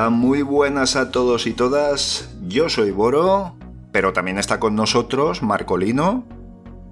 Hola, 0.00 0.08
muy 0.08 0.40
buenas 0.40 0.96
a 0.96 1.10
todos 1.10 1.46
y 1.46 1.52
todas. 1.52 2.30
Yo 2.48 2.70
soy 2.70 2.90
Boro, 2.90 3.54
pero 3.92 4.14
también 4.14 4.38
está 4.38 4.58
con 4.58 4.74
nosotros 4.74 5.42
Marcolino. 5.42 6.24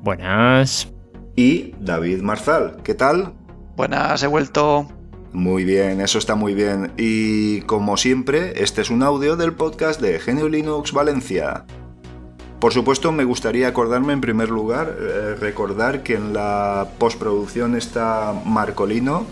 Buenas. 0.03 0.89
Y 1.35 1.73
David 1.81 2.21
Marzal. 2.21 2.77
¿Qué 2.85 2.95
tal? 2.95 3.33
Buenas, 3.79 4.23
he 4.23 4.27
vuelto. 4.27 4.89
Muy 5.33 5.65
bien, 5.65 6.03
eso 6.03 6.19
está 6.19 6.35
muy 6.35 6.53
bien. 6.53 6.93
Y 6.99 7.63
como 7.63 7.97
siempre, 7.97 8.63
este 8.63 8.83
es 8.83 8.91
un 8.91 9.03
audio 9.03 9.37
del 9.37 9.55
podcast 9.55 10.03
de 10.03 10.19
GNU 10.19 10.51
Linux 10.51 10.93
Valencia. 10.93 11.65
Por 12.61 12.75
supuesto, 12.75 13.11
me 13.11 13.25
gustaría 13.25 13.69
acordarme 13.69 14.13
en 14.13 14.21
primer 14.21 14.51
lugar, 14.51 14.95
eh, 15.01 15.35
recordar 15.41 16.03
que 16.03 16.15
en 16.17 16.35
la 16.35 16.89
postproducción 16.99 17.75
está 17.75 18.35
Marcolino 18.45 19.25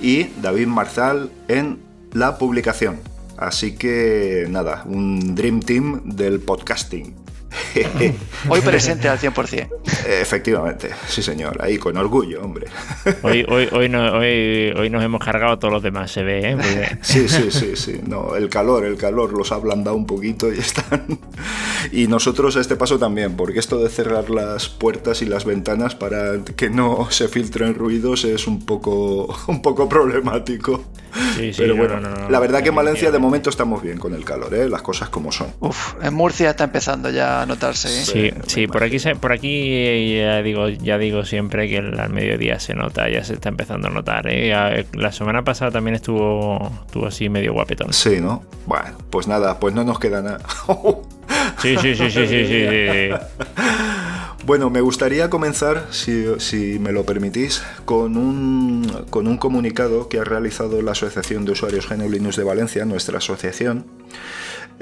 y 0.00 0.28
David 0.40 0.68
Marzal 0.68 1.30
en 1.48 1.80
la 2.14 2.38
publicación. 2.38 3.09
Así 3.40 3.72
que 3.72 4.46
nada, 4.50 4.84
un 4.84 5.34
Dream 5.34 5.60
Team 5.60 6.02
del 6.04 6.40
podcasting. 6.40 7.14
Hoy 8.48 8.60
presente 8.60 9.08
al 9.08 9.18
100%. 9.18 9.68
Efectivamente, 10.06 10.90
sí 11.08 11.22
señor, 11.22 11.58
ahí 11.62 11.78
con 11.78 11.96
orgullo, 11.96 12.42
hombre. 12.42 12.66
Hoy, 13.22 13.44
hoy, 13.48 13.68
hoy, 13.72 13.88
no, 13.88 14.12
hoy, 14.12 14.72
hoy 14.76 14.90
nos 14.90 15.02
hemos 15.02 15.22
cargado 15.24 15.52
a 15.52 15.58
todos 15.58 15.72
los 15.72 15.82
demás, 15.82 16.10
se 16.10 16.22
ve, 16.22 16.52
¿eh? 16.52 16.98
Sí, 17.02 17.28
sí, 17.28 17.50
sí, 17.50 17.76
sí. 17.76 18.00
No, 18.06 18.36
el 18.36 18.48
calor, 18.48 18.84
el 18.84 18.96
calor 18.96 19.32
los 19.32 19.52
ha 19.52 19.56
ablandado 19.56 19.96
un 19.96 20.06
poquito 20.06 20.52
y 20.52 20.58
están. 20.58 21.18
Y 21.92 22.06
nosotros 22.06 22.56
a 22.56 22.60
este 22.60 22.76
paso 22.76 22.98
también, 22.98 23.36
porque 23.36 23.58
esto 23.58 23.78
de 23.78 23.88
cerrar 23.88 24.30
las 24.30 24.68
puertas 24.68 25.22
y 25.22 25.26
las 25.26 25.44
ventanas 25.44 25.94
para 25.94 26.42
que 26.56 26.70
no 26.70 27.10
se 27.10 27.28
filtren 27.28 27.74
ruidos 27.74 28.24
es 28.24 28.46
un 28.46 28.64
poco, 28.64 29.34
un 29.48 29.62
poco 29.62 29.88
problemático. 29.88 30.84
Sí, 31.36 31.52
sí, 31.52 31.62
Pero 31.62 31.76
bueno, 31.76 32.00
la 32.28 32.38
verdad 32.38 32.62
que 32.62 32.68
en 32.68 32.74
Valencia 32.74 33.10
de 33.10 33.18
momento 33.18 33.50
estamos 33.50 33.82
bien 33.82 33.98
con 33.98 34.14
el 34.14 34.24
calor, 34.24 34.54
¿eh? 34.54 34.68
las 34.68 34.82
cosas 34.82 35.08
como 35.08 35.32
son. 35.32 35.48
Uf, 35.58 35.94
en 36.00 36.14
Murcia 36.14 36.50
está 36.50 36.64
empezando 36.64 37.10
ya 37.10 37.39
a 37.42 37.46
notarse. 37.46 37.88
¿eh? 37.88 38.04
Sí, 38.04 38.30
sí, 38.46 38.66
por 38.66 38.82
aquí, 38.82 38.98
por 39.20 39.32
aquí 39.32 40.16
ya 40.16 40.42
digo, 40.42 40.68
ya 40.68 40.98
digo 40.98 41.24
siempre 41.24 41.68
que 41.68 41.78
al 41.78 42.10
mediodía 42.10 42.60
se 42.60 42.74
nota, 42.74 43.08
ya 43.08 43.24
se 43.24 43.34
está 43.34 43.48
empezando 43.48 43.88
a 43.88 43.90
notar. 43.90 44.26
¿eh? 44.28 44.86
La 44.92 45.12
semana 45.12 45.42
pasada 45.44 45.70
también 45.70 45.96
estuvo, 45.96 46.70
estuvo 46.86 47.06
así 47.06 47.28
medio 47.28 47.52
guapetón. 47.52 47.92
Sí, 47.92 48.20
¿no? 48.20 48.42
Bueno, 48.66 48.96
pues 49.10 49.26
nada, 49.26 49.58
pues 49.58 49.74
no 49.74 49.84
nos 49.84 49.98
queda 49.98 50.22
nada. 50.22 50.40
sí, 51.58 51.76
sí, 51.80 51.94
sí, 51.94 52.10
sí, 52.10 52.26
sí, 52.26 52.46
sí. 52.46 53.10
Bueno, 54.46 54.70
me 54.70 54.80
gustaría 54.80 55.28
comenzar, 55.28 55.88
si, 55.90 56.78
me 56.80 56.92
lo 56.92 57.04
permitís, 57.04 57.62
con 57.84 58.16
un, 58.16 59.04
con 59.10 59.28
un, 59.28 59.36
comunicado 59.36 60.08
que 60.08 60.18
ha 60.18 60.24
realizado 60.24 60.80
la 60.80 60.92
Asociación 60.92 61.44
de 61.44 61.52
Usuarios 61.52 61.88
GNU 61.88 62.08
Linux 62.08 62.36
de 62.36 62.44
Valencia, 62.44 62.84
nuestra 62.86 63.18
asociación, 63.18 63.84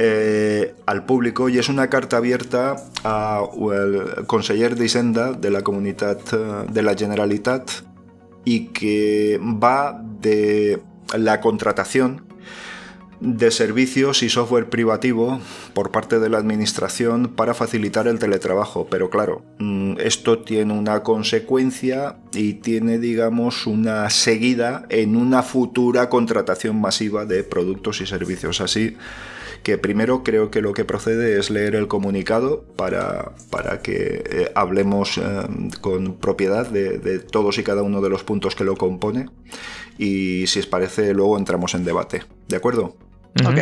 eh, 0.01 0.77
al 0.87 1.05
público 1.05 1.49
y 1.49 1.59
es 1.59 1.69
una 1.69 1.91
carta 1.91 2.19
abierta 2.19 2.77
al 3.03 4.27
conseller 4.29 4.77
d'Hisenda 4.77 5.33
de 5.33 5.51
la 5.51 5.63
Comunidad 5.63 6.21
eh, 6.33 6.67
de 6.71 6.83
la 6.83 6.95
Generalitat 6.95 7.69
y 8.45 8.67
que 8.69 9.41
va 9.43 10.01
de 10.21 10.81
la 11.17 11.41
contratación 11.41 12.23
de 13.21 13.51
servicios 13.51 14.23
y 14.23 14.29
software 14.29 14.71
privativo 14.71 15.41
por 15.75 15.91
parte 15.91 16.21
de 16.21 16.29
la 16.29 16.39
administración 16.39 17.35
para 17.35 17.53
facilitar 17.53 18.07
el 18.07 18.21
teletrabajo. 18.21 18.87
Pero 18.89 19.11
claro, 19.11 19.43
mm, 19.59 19.95
esto 19.99 20.39
tiene 20.39 20.75
una 20.75 21.03
consecuencia 21.03 22.19
y 22.33 22.55
tiene, 22.55 22.99
digamos, 22.99 23.67
una 23.67 24.09
seguida 24.11 24.87
en 24.91 25.17
una 25.17 25.43
futura 25.43 26.09
contratación 26.09 26.81
masiva 26.81 27.25
de 27.25 27.43
productos 27.43 28.01
y 28.01 28.07
servicios. 28.07 28.61
Así 28.61 28.97
que 29.69 29.77
primero 29.77 30.25
creo 30.25 30.51
que 30.51 30.63
lo 30.63 30.73
que 30.73 30.87
procede 30.87 31.39
es 31.39 31.51
leer 31.51 31.75
el 31.75 31.89
comunicado 31.89 32.65
para, 32.75 33.33
para 33.51 33.83
que 33.83 34.25
eh, 34.25 34.51
hablemos 34.55 35.19
eh, 35.19 35.23
con 35.83 36.15
propiedad 36.15 36.67
de, 36.67 36.97
de 36.97 37.19
todos 37.19 37.59
y 37.59 37.63
cada 37.63 37.83
uno 37.83 38.01
de 38.01 38.09
los 38.09 38.25
puntos 38.25 38.57
que 38.57 38.65
lo 38.65 38.77
compone 38.77 39.29
y 39.99 40.47
si 40.47 40.61
os 40.61 40.67
parece 40.67 41.13
luego 41.13 41.37
entramos 41.37 41.75
en 41.75 41.85
debate. 41.85 42.23
¿De 42.49 42.57
acuerdo? 42.57 42.97
Ok. 43.47 43.59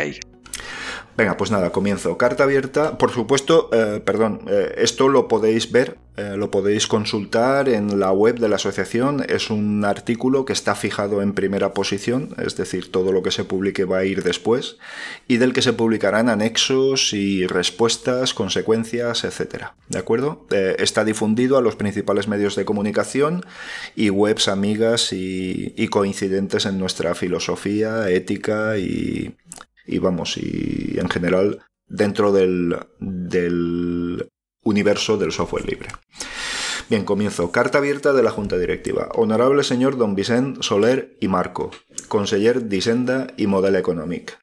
Venga, 1.17 1.35
pues 1.35 1.51
nada, 1.51 1.71
comienzo. 1.71 2.17
Carta 2.17 2.45
abierta. 2.45 2.97
Por 2.97 3.11
supuesto, 3.11 3.69
eh, 3.73 3.99
perdón, 3.99 4.43
eh, 4.47 4.75
esto 4.77 5.09
lo 5.09 5.27
podéis 5.27 5.73
ver, 5.73 5.97
eh, 6.17 6.35
lo 6.35 6.51
podéis 6.51 6.87
consultar 6.87 7.69
en 7.69 7.99
la 7.99 8.11
web 8.11 8.39
de 8.39 8.49
la 8.49 8.55
asociación. 8.55 9.23
Es 9.29 9.49
un 9.49 9.85
artículo 9.85 10.45
que 10.45 10.53
está 10.53 10.75
fijado 10.75 11.21
en 11.21 11.33
primera 11.33 11.73
posición, 11.73 12.35
es 12.43 12.57
decir, 12.57 12.91
todo 12.91 13.11
lo 13.11 13.23
que 13.23 13.31
se 13.31 13.43
publique 13.43 13.85
va 13.85 13.99
a 13.99 14.05
ir 14.05 14.23
después, 14.23 14.77
y 15.27 15.37
del 15.37 15.53
que 15.53 15.61
se 15.61 15.73
publicarán 15.73 16.27
anexos 16.27 17.13
y 17.13 17.45
respuestas, 17.47 18.33
consecuencias, 18.33 19.23
etc. 19.23 19.67
¿De 19.87 19.99
acuerdo? 19.99 20.45
está 20.49 21.05
difundido 21.05 21.57
a 21.57 21.61
los 21.61 21.75
principales 21.75 22.27
medios 22.27 22.55
de 22.55 22.65
comunicación 22.65 23.45
y 23.95 24.09
webs 24.09 24.47
amigas 24.47 25.09
y 25.11 25.87
coincidentes 25.89 26.65
en 26.65 26.79
nuestra 26.79 27.15
filosofía, 27.15 28.09
ética 28.09 28.77
y, 28.77 29.35
y 29.87 29.99
vamos, 29.99 30.37
y 30.37 30.97
en 30.99 31.09
general 31.09 31.59
dentro 31.87 32.31
del, 32.31 32.77
del 32.99 34.29
universo 34.67 35.17
del 35.17 35.31
software 35.31 35.65
libre. 35.65 35.89
Bien, 36.89 37.03
comienzo. 37.03 37.51
Carta 37.51 37.79
abierta 37.79 38.13
de 38.13 38.23
la 38.23 38.31
Junta 38.31 38.57
Directiva. 38.57 39.09
Honorable 39.15 39.63
señor 39.63 39.97
don 39.97 40.15
Vicent 40.15 40.61
Soler 40.61 41.17
y 41.19 41.27
Marco, 41.27 41.71
conseller 42.07 42.69
d'Hisenda 42.69 43.27
y 43.35 43.47
Model 43.47 43.75
Economic. 43.75 44.39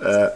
Eh, 0.00 0.28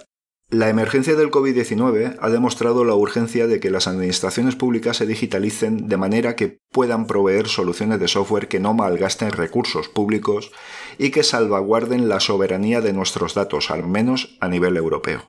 la 0.48 0.68
emergencia 0.68 1.16
del 1.16 1.32
COVID-19 1.32 2.18
ha 2.20 2.30
demostrado 2.30 2.84
la 2.84 2.94
urgencia 2.94 3.48
de 3.48 3.58
que 3.58 3.70
las 3.70 3.88
administraciones 3.88 4.54
públicas 4.54 4.96
se 4.96 5.06
digitalicen 5.06 5.88
de 5.88 5.96
manera 5.96 6.36
que 6.36 6.60
puedan 6.70 7.08
proveer 7.08 7.48
soluciones 7.48 7.98
de 7.98 8.06
software 8.06 8.46
que 8.46 8.60
no 8.60 8.72
malgasten 8.72 9.32
recursos 9.32 9.88
públicos 9.88 10.52
y 10.98 11.10
que 11.10 11.24
salvaguarden 11.24 12.08
la 12.08 12.20
soberanía 12.20 12.80
de 12.80 12.92
nuestros 12.92 13.34
datos, 13.34 13.72
al 13.72 13.88
menos 13.88 14.36
a 14.40 14.48
nivel 14.48 14.76
europeo. 14.76 15.28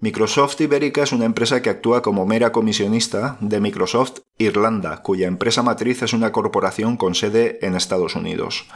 Microsoft 0.00 0.60
Ibérica 0.60 1.02
es 1.02 1.12
una 1.12 1.24
empresa 1.24 1.62
que 1.62 1.70
actúa 1.70 2.02
como 2.02 2.26
mera 2.26 2.52
comisionista 2.52 3.38
de 3.40 3.60
Microsoft 3.60 4.20
Irlanda, 4.38 5.02
cuya 5.02 5.28
empresa 5.28 5.62
matriz 5.62 6.02
es 6.02 6.12
una 6.12 6.32
corporación 6.32 6.96
con 6.96 7.14
sede 7.14 7.58
en 7.62 7.74
Estados 7.74 8.14
Unidos. 8.16 8.66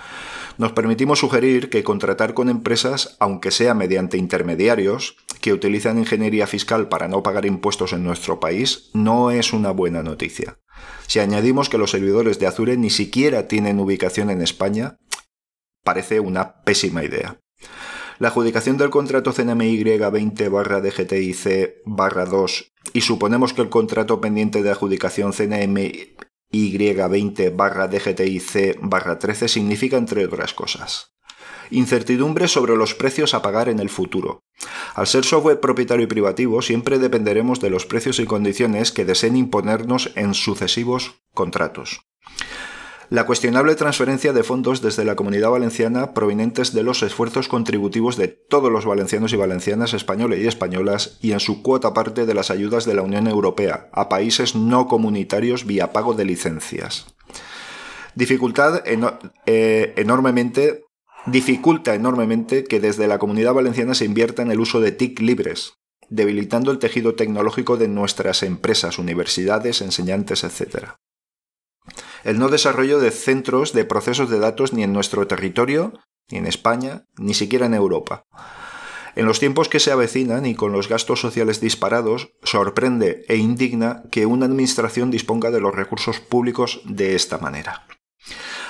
Nos 0.59 0.73
permitimos 0.73 1.19
sugerir 1.19 1.70
que 1.70 1.85
contratar 1.85 2.35
con 2.35 2.49
empresas, 2.49 3.17
aunque 3.20 3.50
sea 3.50 3.75
mediante 3.75 4.17
intermediarios, 4.17 5.17
que 5.41 5.53
utilizan 5.53 5.99
ingeniería 5.99 6.47
fiscal 6.47 6.88
para 6.88 7.09
no 7.09 7.23
pagar 7.23 7.47
impuestos 7.47 7.93
en 7.93 8.05
nuestro 8.05 8.41
país, 8.41 8.91
no 8.94 9.31
es 9.31 9.53
una 9.53 9.71
buena 9.71 10.03
noticia. 10.03 10.59
Si 11.06 11.21
añadimos 11.21 11.69
que 11.69 11.79
los 11.79 11.91
servidores 11.91 12.38
de 12.38 12.47
Azure 12.47 12.76
ni 12.76 12.91
siquiera 12.91 13.49
tienen 13.49 13.81
ubicación 13.81 14.31
en 14.31 14.43
España, 14.43 14.99
parece 15.85 16.21
una 16.21 16.62
pésima 16.62 17.05
idea. 17.05 17.38
La 18.19 18.29
adjudicación 18.29 18.76
del 18.79 18.91
contrato 18.91 19.32
CNMY 19.32 19.85
20-DGTIC 19.85 21.82
2 21.85 22.73
y 22.93 23.00
suponemos 23.03 23.53
que 23.53 23.62
el 23.62 23.69
contrato 23.69 24.20
pendiente 24.20 24.65
de 24.65 24.70
adjudicación 24.70 25.32
CNMY 25.32 26.17
20-DGTIC 26.53 27.59
13 29.19 29.49
significa 29.49 29.97
entre 29.97 30.26
otras 30.26 30.53
cosas. 30.53 31.12
Incertidumbre 31.70 32.49
sobre 32.49 32.75
los 32.75 32.97
precios 32.97 33.35
a 33.35 33.43
pagar 33.43 33.69
en 33.69 33.79
el 33.79 33.88
futuro. 33.88 34.41
Al 34.97 35.06
ser 35.06 35.25
software 35.25 35.61
propietario 35.61 36.03
y 36.05 36.09
privativo, 36.09 36.61
siempre 36.61 36.99
dependeremos 36.99 37.61
de 37.61 37.71
los 37.71 37.87
precios 37.87 38.19
y 38.19 38.25
condiciones 38.25 38.91
que 38.91 39.05
deseen 39.05 39.37
imponernos 39.37 40.11
en 40.17 40.35
sucesivos 40.35 41.21
contratos 41.35 42.00
la 43.10 43.25
cuestionable 43.25 43.75
transferencia 43.75 44.34
de 44.34 44.43
fondos 44.43 44.82
desde 44.82 45.05
la 45.05 45.16
comunidad 45.16 45.50
valenciana 45.50 46.12
provenientes 46.12 46.75
de 46.75 46.82
los 46.82 47.02
esfuerzos 47.02 47.49
contributivos 47.49 48.16
de 48.16 48.28
todos 48.28 48.70
los 48.70 48.84
valencianos 48.84 49.32
y 49.32 49.37
valencianas 49.37 49.94
españoles 49.94 50.40
y 50.40 50.46
españolas 50.46 51.16
y 51.22 51.32
en 51.32 51.40
su 51.40 51.62
cuota 51.62 51.94
parte 51.94 52.26
de 52.26 52.34
las 52.34 52.50
ayudas 52.50 52.84
de 52.84 52.94
la 52.94 53.02
Unión 53.02 53.26
Europea 53.26 53.88
a 53.93 54.10
países 54.10 54.55
no 54.55 54.87
comunitarios 54.88 55.64
vía 55.64 55.93
pago 55.93 56.12
de 56.12 56.26
licencias. 56.26 57.06
Dificultad 58.14 58.82
eh, 58.87 59.94
enormemente 59.96 60.84
dificulta 61.26 61.94
enormemente 61.94 62.64
que 62.64 62.81
desde 62.81 63.06
la 63.06 63.19
comunidad 63.19 63.54
valenciana 63.54 63.94
se 63.94 64.04
invierta 64.04 64.43
en 64.43 64.50
el 64.50 64.61
uso 64.61 64.81
de 64.81 64.93
TIC 64.93 65.20
libres, 65.20 65.75
debilitando 66.11 66.70
el 66.70 66.78
tejido 66.78 67.14
tecnológico 67.14 67.76
de 67.76 67.88
nuestras 67.88 68.43
empresas, 68.43 68.99
universidades, 68.99 69.81
enseñantes, 69.81 70.44
etc 70.44 70.98
el 72.25 72.38
no 72.38 72.49
desarrollo 72.49 72.99
de 73.00 73.11
centros 73.11 73.73
de 73.73 73.85
procesos 73.85 74.31
de 74.31 74.38
datos 74.38 74.73
ni 74.73 74.82
en 74.82 74.93
nuestro 74.93 75.26
territorio, 75.26 75.93
ni 76.31 76.38
en 76.38 76.47
España, 76.47 77.05
ni 77.17 77.35
siquiera 77.35 77.67
en 77.67 77.75
Europa. 77.75 78.25
En 79.17 79.26
los 79.26 79.41
tiempos 79.41 79.69
que 79.69 79.81
se 79.81 79.91
avecinan 79.91 80.47
y 80.47 80.55
con 80.55 80.73
los 80.73 80.88
gastos 80.88 81.20
sociales 81.20 81.61
disparados, 81.61 82.31
sorprende 82.44 83.25
e 83.29 83.37
indigna 83.37 84.05
que 84.11 84.26
una 84.26 84.47
administración 84.47 85.11
disponga 85.11 85.50
de 85.50 85.61
los 85.61 85.75
recursos 85.75 86.20
públicos 86.20 86.82
de 86.85 87.17
esta 87.17 87.38
manera. 87.38 87.87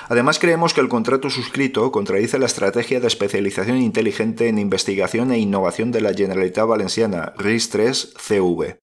Además, 0.08 0.38
creemos 0.38 0.72
que 0.72 0.80
el 0.80 0.88
contrato 0.88 1.28
suscrito 1.28 1.92
contradice 1.92 2.38
la 2.38 2.46
estrategia 2.46 2.98
de 2.98 3.08
especialización 3.08 3.76
inteligente 3.76 4.48
en 4.48 4.58
investigación 4.58 5.32
e 5.32 5.38
innovación 5.38 5.92
de 5.92 6.00
la 6.00 6.14
Generalitat 6.14 6.66
Valenciana, 6.66 7.34
RIS-3-CV, 7.36 8.78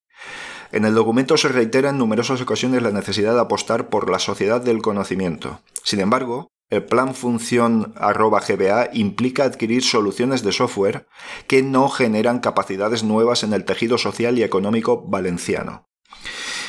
en 0.76 0.84
el 0.84 0.94
documento 0.94 1.38
se 1.38 1.48
reitera 1.48 1.92
en 1.92 1.98
numerosas 1.98 2.42
ocasiones 2.42 2.84
la 2.84 2.92
necesidad 2.92 3.34
de 3.34 3.40
apostar 3.40 3.88
por 3.88 4.10
la 4.10 4.20
sociedad 4.20 4.60
del 4.60 4.82
conocimiento. 4.82 5.62
Sin 5.84 6.02
embargo, 6.02 6.50
el 6.70 6.84
plan 6.84 7.16
función 7.16 7.94
GBA 7.96 8.90
implica 8.92 9.46
adquirir 9.46 9.84
soluciones 9.84 10.44
de 10.44 10.52
software 10.52 11.08
que 11.48 11.64
no 11.64 11.88
generan 11.88 12.42
capacidades 12.42 13.06
nuevas 13.06 13.44
en 13.44 13.54
el 13.54 13.64
tejido 13.64 13.98
social 13.98 14.38
y 14.38 14.44
económico 14.44 15.02
valenciano. 15.02 15.88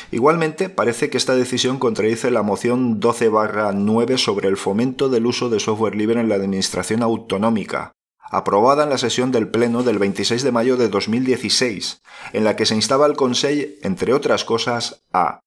Igualmente, 0.09 0.69
parece 0.69 1.09
que 1.09 1.17
esta 1.17 1.35
decisión 1.35 1.77
contradice 1.77 2.31
la 2.31 2.43
moción 2.43 3.01
12-9 3.01 4.17
sobre 4.17 4.47
el 4.47 4.55
fomento 4.55 5.09
del 5.09 5.25
uso 5.25 5.49
de 5.49 5.59
software 5.59 5.95
libre 5.95 6.21
en 6.21 6.29
la 6.29 6.35
administración 6.35 7.03
autonómica, 7.03 7.91
aprobada 8.29 8.83
en 8.83 8.89
la 8.89 8.97
sesión 8.97 9.31
del 9.31 9.49
Pleno 9.49 9.83
del 9.83 9.99
26 9.99 10.43
de 10.43 10.51
mayo 10.51 10.77
de 10.77 10.89
2016, 10.89 12.01
en 12.33 12.43
la 12.43 12.55
que 12.55 12.65
se 12.65 12.75
instaba 12.75 13.05
al 13.05 13.15
Consejo, 13.15 13.71
entre 13.83 14.13
otras 14.13 14.43
cosas, 14.43 15.03
a 15.13 15.41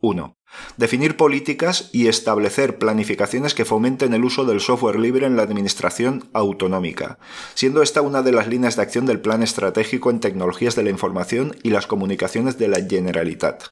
1. 0.00 0.36
Definir 0.76 1.16
políticas 1.16 1.88
y 1.92 2.08
establecer 2.08 2.78
planificaciones 2.78 3.54
que 3.54 3.64
fomenten 3.64 4.12
el 4.12 4.24
uso 4.24 4.44
del 4.44 4.60
software 4.60 4.98
libre 4.98 5.26
en 5.26 5.36
la 5.36 5.42
administración 5.42 6.28
autonómica, 6.34 7.18
siendo 7.54 7.82
esta 7.82 8.02
una 8.02 8.22
de 8.22 8.32
las 8.32 8.48
líneas 8.48 8.76
de 8.76 8.82
acción 8.82 9.06
del 9.06 9.20
Plan 9.20 9.42
Estratégico 9.42 10.10
en 10.10 10.20
Tecnologías 10.20 10.76
de 10.76 10.82
la 10.82 10.90
Información 10.90 11.56
y 11.62 11.70
las 11.70 11.86
Comunicaciones 11.86 12.58
de 12.58 12.68
la 12.68 12.84
Generalitat. 12.86 13.68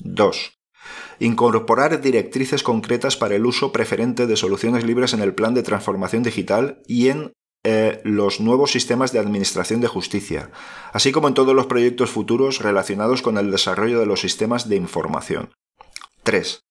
2. 0.00 0.58
Incorporar 1.20 2.00
directrices 2.00 2.62
concretas 2.62 3.16
para 3.16 3.34
el 3.36 3.46
uso 3.46 3.72
preferente 3.72 4.26
de 4.26 4.36
soluciones 4.36 4.84
libres 4.84 5.12
en 5.12 5.20
el 5.20 5.34
plan 5.34 5.54
de 5.54 5.62
transformación 5.62 6.22
digital 6.22 6.82
y 6.86 7.08
en 7.08 7.32
eh, 7.64 8.00
los 8.04 8.40
nuevos 8.40 8.70
sistemas 8.70 9.12
de 9.12 9.18
administración 9.18 9.80
de 9.80 9.88
justicia, 9.88 10.50
así 10.92 11.12
como 11.12 11.28
en 11.28 11.34
todos 11.34 11.54
los 11.54 11.66
proyectos 11.66 12.10
futuros 12.10 12.60
relacionados 12.60 13.20
con 13.20 13.36
el 13.36 13.50
desarrollo 13.50 13.98
de 13.98 14.06
los 14.06 14.20
sistemas 14.20 14.68
de 14.68 14.76
información. 14.76 15.50
3. 16.22 16.64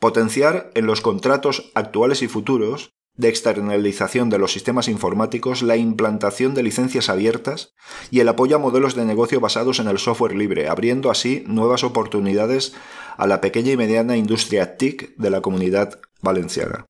Potenciar 0.00 0.70
en 0.74 0.86
los 0.86 1.00
contratos 1.00 1.70
actuales 1.74 2.22
y 2.22 2.28
futuros 2.28 2.96
de 3.16 3.28
externalización 3.28 4.28
de 4.28 4.38
los 4.38 4.52
sistemas 4.52 4.88
informáticos 4.88 5.62
la 5.62 5.76
implantación 5.76 6.54
de 6.54 6.62
licencias 6.62 7.08
abiertas 7.08 7.74
y 8.10 8.20
el 8.20 8.28
apoyo 8.28 8.56
a 8.56 8.58
modelos 8.58 8.94
de 8.94 9.04
negocio 9.04 9.40
basados 9.40 9.78
en 9.78 9.88
el 9.88 9.98
software 9.98 10.34
libre, 10.34 10.68
abriendo 10.68 11.10
así 11.10 11.44
nuevas 11.46 11.82
oportunidades 11.84 12.74
a 13.16 13.26
la 13.26 13.40
pequeña 13.40 13.72
y 13.72 13.76
mediana 13.76 14.16
industria 14.16 14.76
TIC 14.76 15.16
de 15.16 15.30
la 15.30 15.40
comunidad 15.40 16.00
valenciana. 16.20 16.84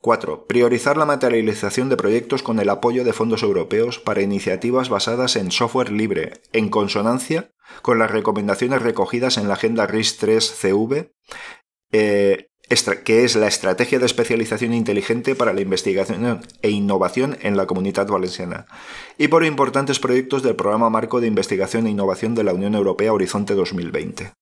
4. 0.00 0.46
Priorizar 0.46 0.96
la 0.96 1.04
materialización 1.04 1.88
de 1.88 1.96
proyectos 1.96 2.42
con 2.42 2.58
el 2.58 2.70
apoyo 2.70 3.04
de 3.04 3.12
fondos 3.12 3.42
europeos 3.42 3.98
para 3.98 4.22
iniciativas 4.22 4.88
basadas 4.88 5.36
en 5.36 5.50
software 5.50 5.92
libre, 5.92 6.40
en 6.52 6.70
consonancia 6.70 7.52
con 7.82 7.98
las 7.98 8.10
recomendaciones 8.10 8.82
recogidas 8.82 9.36
en 9.36 9.48
la 9.48 9.54
Agenda 9.54 9.86
RIS-3-CV, 9.86 11.12
eh, 11.92 12.48
que 13.04 13.24
es 13.24 13.36
la 13.36 13.48
Estrategia 13.48 13.98
de 13.98 14.06
Especialización 14.06 14.72
Inteligente 14.72 15.34
para 15.34 15.52
la 15.52 15.60
Investigación 15.60 16.40
e 16.62 16.70
Innovación 16.70 17.36
en 17.42 17.56
la 17.56 17.66
Comunidad 17.66 18.06
Valenciana, 18.06 18.66
y 19.18 19.28
por 19.28 19.44
importantes 19.44 19.98
proyectos 19.98 20.42
del 20.42 20.56
Programa 20.56 20.88
Marco 20.88 21.20
de 21.20 21.26
Investigación 21.26 21.86
e 21.86 21.90
Innovación 21.90 22.34
de 22.34 22.44
la 22.44 22.54
Unión 22.54 22.74
Europea 22.74 23.12
Horizonte 23.12 23.54
2020. 23.54 24.32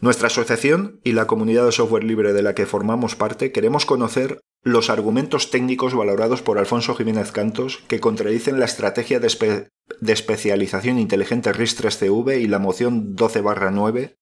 Nuestra 0.00 0.28
asociación 0.28 1.00
y 1.02 1.12
la 1.12 1.26
comunidad 1.26 1.66
de 1.66 1.72
software 1.72 2.04
libre 2.04 2.32
de 2.32 2.42
la 2.42 2.54
que 2.54 2.66
formamos 2.66 3.16
parte 3.16 3.50
queremos 3.50 3.84
conocer 3.84 4.40
los 4.62 4.90
argumentos 4.90 5.50
técnicos 5.50 5.92
valorados 5.92 6.40
por 6.40 6.58
Alfonso 6.58 6.94
Jiménez 6.94 7.32
Cantos 7.32 7.80
que 7.88 7.98
contradicen 7.98 8.60
la 8.60 8.64
estrategia 8.64 9.18
de, 9.18 9.66
especialización 10.06 11.00
inteligente 11.00 11.52
RIS-3CV 11.52 12.40
y 12.40 12.46
la 12.46 12.60
moción 12.60 13.16
12-9 13.16 14.16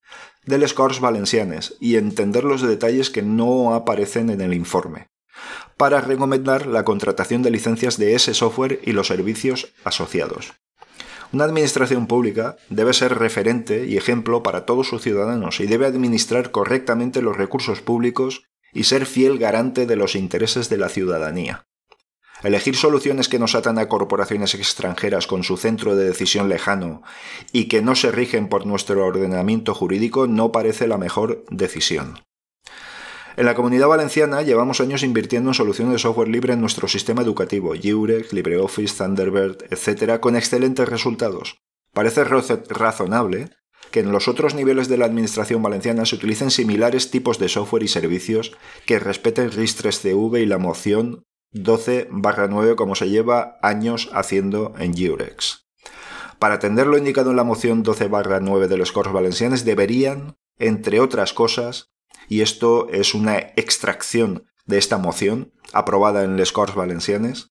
del 0.47 0.66
Scores 0.66 1.00
Valencianes 1.00 1.76
y 1.78 1.97
entender 1.97 2.45
los 2.45 2.62
detalles 2.62 3.11
que 3.11 3.23
no 3.23 3.75
aparecen 3.75 4.30
en 4.30 4.40
el 4.40 4.54
informe 4.54 5.09
para 5.76 6.00
recomendar 6.00 6.66
la 6.66 6.85
contratación 6.85 7.42
de 7.42 7.50
licencias 7.50 7.99
de 7.99 8.14
ese 8.14 8.33
software 8.33 8.80
y 8.83 8.92
los 8.92 9.09
servicios 9.09 9.75
asociados. 9.85 10.54
Una 11.37 11.45
administración 11.45 12.07
pública 12.07 12.57
debe 12.71 12.95
ser 12.95 13.19
referente 13.19 13.85
y 13.87 13.99
ejemplo 13.99 14.43
para 14.43 14.64
todos 14.64 14.88
sus 14.88 15.02
ciudadanos 15.02 15.61
y 15.61 15.66
debe 15.66 15.85
administrar 15.85 16.50
correctamente 16.50 17.21
los 17.21 17.37
recursos 17.37 17.83
públicos 17.83 18.45
y 18.73 18.85
ser 18.85 19.05
fiel 19.05 19.37
garante 19.37 19.85
de 19.85 19.97
los 19.97 20.16
intereses 20.16 20.71
de 20.71 20.78
la 20.78 20.88
ciudadanía. 20.88 21.66
Elegir 22.43 22.75
soluciones 22.75 23.28
que 23.28 23.38
nos 23.38 23.55
atan 23.55 23.78
a 23.78 23.87
corporaciones 23.87 24.55
extranjeras 24.55 25.26
con 25.26 25.45
su 25.45 25.59
centro 25.59 25.95
de 25.95 26.07
decisión 26.07 26.49
lejano 26.49 27.02
y 27.52 27.69
que 27.69 27.83
no 27.83 27.97
se 27.97 28.12
rigen 28.12 28.49
por 28.49 28.64
nuestro 28.64 29.05
ordenamiento 29.05 29.75
jurídico 29.75 30.26
no 30.26 30.52
parece 30.52 30.87
la 30.87 30.97
mejor 30.97 31.45
decisión. 31.50 32.25
En 33.37 33.45
la 33.45 33.55
comunidad 33.55 33.88
valenciana 33.88 34.40
llevamos 34.40 34.81
años 34.81 35.02
invirtiendo 35.02 35.50
en 35.50 35.55
soluciones 35.55 35.93
de 35.93 35.99
software 35.99 36.28
libre 36.28 36.55
en 36.55 36.61
nuestro 36.62 36.88
sistema 36.88 37.21
educativo, 37.21 37.75
Jurex, 37.81 38.33
LibreOffice, 38.33 38.97
Thunderbird, 38.97 39.59
etc., 39.71 40.19
con 40.21 40.37
excelentes 40.37 40.88
resultados. 40.88 41.59
Parece 41.93 42.25
razonable 42.25 43.50
que 43.90 44.00
en 44.00 44.11
los 44.11 44.26
otros 44.26 44.55
niveles 44.55 44.88
de 44.88 44.97
la 44.97 45.05
administración 45.05 45.62
valenciana 45.62 46.07
se 46.07 46.16
utilicen 46.16 46.50
similares 46.50 47.11
tipos 47.11 47.38
de 47.38 47.50
software 47.50 47.83
y 47.83 47.88
servicios 47.88 48.52
que 48.87 48.99
respeten 48.99 49.50
RIS-3CV 49.50 50.40
y 50.40 50.47
la 50.47 50.57
moción 50.57 51.25
12-9 51.52 52.75
como 52.75 52.95
se 52.95 53.11
lleva 53.11 53.59
años 53.61 54.09
haciendo 54.14 54.73
en 54.78 54.97
Jurex. 54.97 55.66
Para 56.38 56.55
atender 56.55 56.87
lo 56.87 56.97
indicado 56.97 57.31
en 57.31 57.37
la 57.37 57.45
moción 57.45 57.85
12-9 57.85 58.66
de 58.66 58.76
los 58.78 58.93
coros 58.93 59.12
valencianos 59.12 59.66
deberían, 59.66 60.37
entre 60.59 61.00
otras 61.00 61.35
cosas, 61.35 61.90
y 62.28 62.40
esto 62.40 62.88
es 62.90 63.14
una 63.14 63.38
extracción 63.38 64.45
de 64.66 64.78
esta 64.78 64.99
moción 64.99 65.52
aprobada 65.73 66.25
en 66.25 66.37
Les 66.37 66.52
Corts 66.52 66.75
Valencianes, 66.75 67.50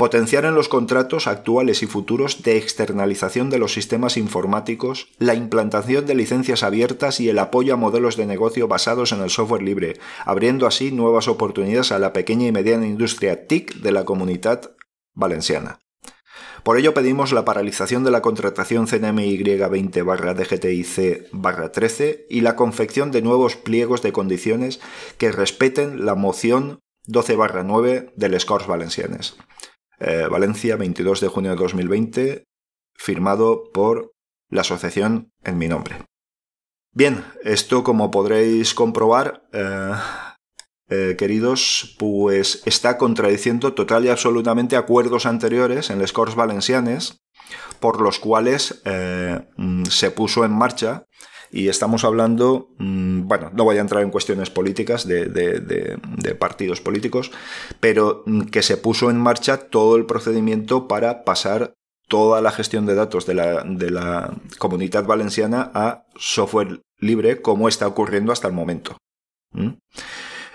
Potenciar 0.00 0.46
en 0.46 0.54
los 0.54 0.70
contratos 0.70 1.26
actuales 1.26 1.82
y 1.82 1.86
futuros 1.86 2.42
de 2.42 2.56
externalización 2.56 3.50
de 3.50 3.58
los 3.58 3.74
sistemas 3.74 4.16
informáticos, 4.16 5.08
la 5.18 5.34
implantación 5.34 6.06
de 6.06 6.14
licencias 6.14 6.62
abiertas 6.62 7.20
y 7.20 7.28
el 7.28 7.38
apoyo 7.38 7.74
a 7.74 7.76
modelos 7.76 8.16
de 8.16 8.24
negocio 8.24 8.66
basados 8.66 9.12
en 9.12 9.20
el 9.20 9.28
software 9.28 9.60
libre, 9.60 10.00
abriendo 10.24 10.66
así 10.66 10.90
nuevas 10.90 11.28
oportunidades 11.28 11.92
a 11.92 11.98
la 11.98 12.14
pequeña 12.14 12.46
y 12.46 12.52
mediana 12.52 12.86
industria 12.86 13.46
TIC 13.46 13.74
de 13.74 13.92
la 13.92 14.06
comunidad 14.06 14.70
valenciana. 15.12 15.80
Por 16.62 16.78
ello 16.78 16.94
pedimos 16.94 17.32
la 17.32 17.44
paralización 17.44 18.04
de 18.04 18.10
la 18.10 18.22
contratación 18.22 18.86
CNMY 18.86 19.38
20-DGTIC-13 19.38 22.26
y 22.28 22.40
la 22.42 22.54
confección 22.56 23.10
de 23.10 23.22
nuevos 23.22 23.56
pliegos 23.56 24.02
de 24.02 24.12
condiciones 24.12 24.80
que 25.16 25.32
respeten 25.32 26.04
la 26.04 26.14
moción 26.14 26.80
12-9 27.08 28.12
del 28.14 28.38
Scores 28.38 28.66
Valencianes. 28.66 29.38
Eh, 29.98 30.26
Valencia, 30.30 30.76
22 30.76 31.20
de 31.20 31.28
junio 31.28 31.50
de 31.50 31.56
2020, 31.56 32.44
firmado 32.94 33.70
por 33.72 34.12
la 34.50 34.60
asociación 34.62 35.30
en 35.44 35.58
mi 35.58 35.68
nombre. 35.68 35.96
Bien, 36.92 37.24
esto 37.44 37.84
como 37.84 38.10
podréis 38.10 38.74
comprobar, 38.74 39.44
eh, 39.52 39.92
eh, 40.90 41.16
queridos, 41.16 41.94
pues 41.98 42.62
está 42.66 42.98
contradiciendo 42.98 43.72
total 43.74 44.04
y 44.04 44.08
absolutamente 44.08 44.76
acuerdos 44.76 45.26
anteriores 45.26 45.90
en 45.90 45.98
les 45.98 46.12
Corts 46.12 46.34
Valencianes, 46.34 47.20
por 47.80 48.00
los 48.00 48.18
cuales 48.18 48.82
mm, 49.56 49.84
se 49.84 50.10
puso 50.10 50.44
en 50.44 50.52
marcha 50.52 51.04
y 51.52 51.68
estamos 51.68 52.04
hablando, 52.04 52.68
mm, 52.78 53.26
bueno, 53.26 53.50
no 53.52 53.64
voy 53.64 53.78
a 53.78 53.80
entrar 53.80 54.02
en 54.02 54.10
cuestiones 54.10 54.50
políticas 54.50 55.06
de, 55.06 56.36
partidos 56.38 56.80
políticos, 56.80 57.32
pero 57.80 58.22
mm, 58.26 58.42
que 58.42 58.62
se 58.62 58.76
puso 58.76 59.10
en 59.10 59.18
marcha 59.18 59.58
todo 59.68 59.96
el 59.96 60.06
procedimiento 60.06 60.86
para 60.86 61.24
pasar 61.24 61.74
toda 62.08 62.40
la 62.40 62.50
gestión 62.50 62.86
de 62.86 62.94
datos 62.94 63.26
de 63.26 63.34
la, 63.34 64.34
comunidad 64.58 65.04
valenciana 65.04 65.70
a 65.74 66.04
software 66.16 66.82
libre, 66.98 67.40
como 67.40 67.68
está 67.68 67.86
ocurriendo 67.86 68.32
hasta 68.32 68.48
el 68.48 68.54
momento. 68.54 68.96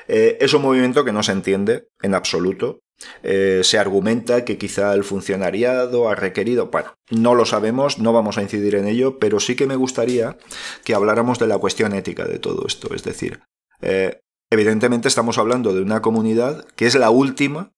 Eh, 0.07 0.37
es 0.39 0.53
un 0.53 0.61
movimiento 0.61 1.03
que 1.03 1.11
no 1.11 1.23
se 1.23 1.31
entiende 1.31 1.87
en 2.01 2.13
absoluto. 2.13 2.79
Eh, 3.23 3.61
se 3.63 3.77
argumenta 3.77 4.45
que 4.45 4.57
quizá 4.57 4.93
el 4.93 5.03
funcionariado 5.03 6.09
ha 6.09 6.15
requerido, 6.15 6.67
bueno, 6.67 6.95
no 7.09 7.35
lo 7.35 7.45
sabemos, 7.45 7.99
no 7.99 8.13
vamos 8.13 8.37
a 8.37 8.41
incidir 8.41 8.75
en 8.75 8.87
ello, 8.87 9.19
pero 9.19 9.39
sí 9.39 9.55
que 9.55 9.67
me 9.67 9.75
gustaría 9.75 10.37
que 10.83 10.95
habláramos 10.95 11.37
de 11.39 11.47
la 11.47 11.57
cuestión 11.57 11.93
ética 11.93 12.25
de 12.25 12.39
todo 12.39 12.65
esto. 12.67 12.93
Es 12.93 13.03
decir, 13.03 13.41
eh, 13.81 14.21
evidentemente 14.49 15.09
estamos 15.09 15.37
hablando 15.37 15.73
de 15.73 15.81
una 15.81 16.01
comunidad 16.01 16.65
que 16.75 16.85
es 16.85 16.95
la 16.95 17.09
última, 17.09 17.73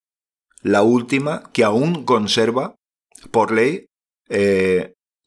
la 0.62 0.84
última 0.84 1.50
que 1.52 1.64
aún 1.64 2.04
conserva 2.04 2.76
por 3.32 3.52
ley 3.52 3.88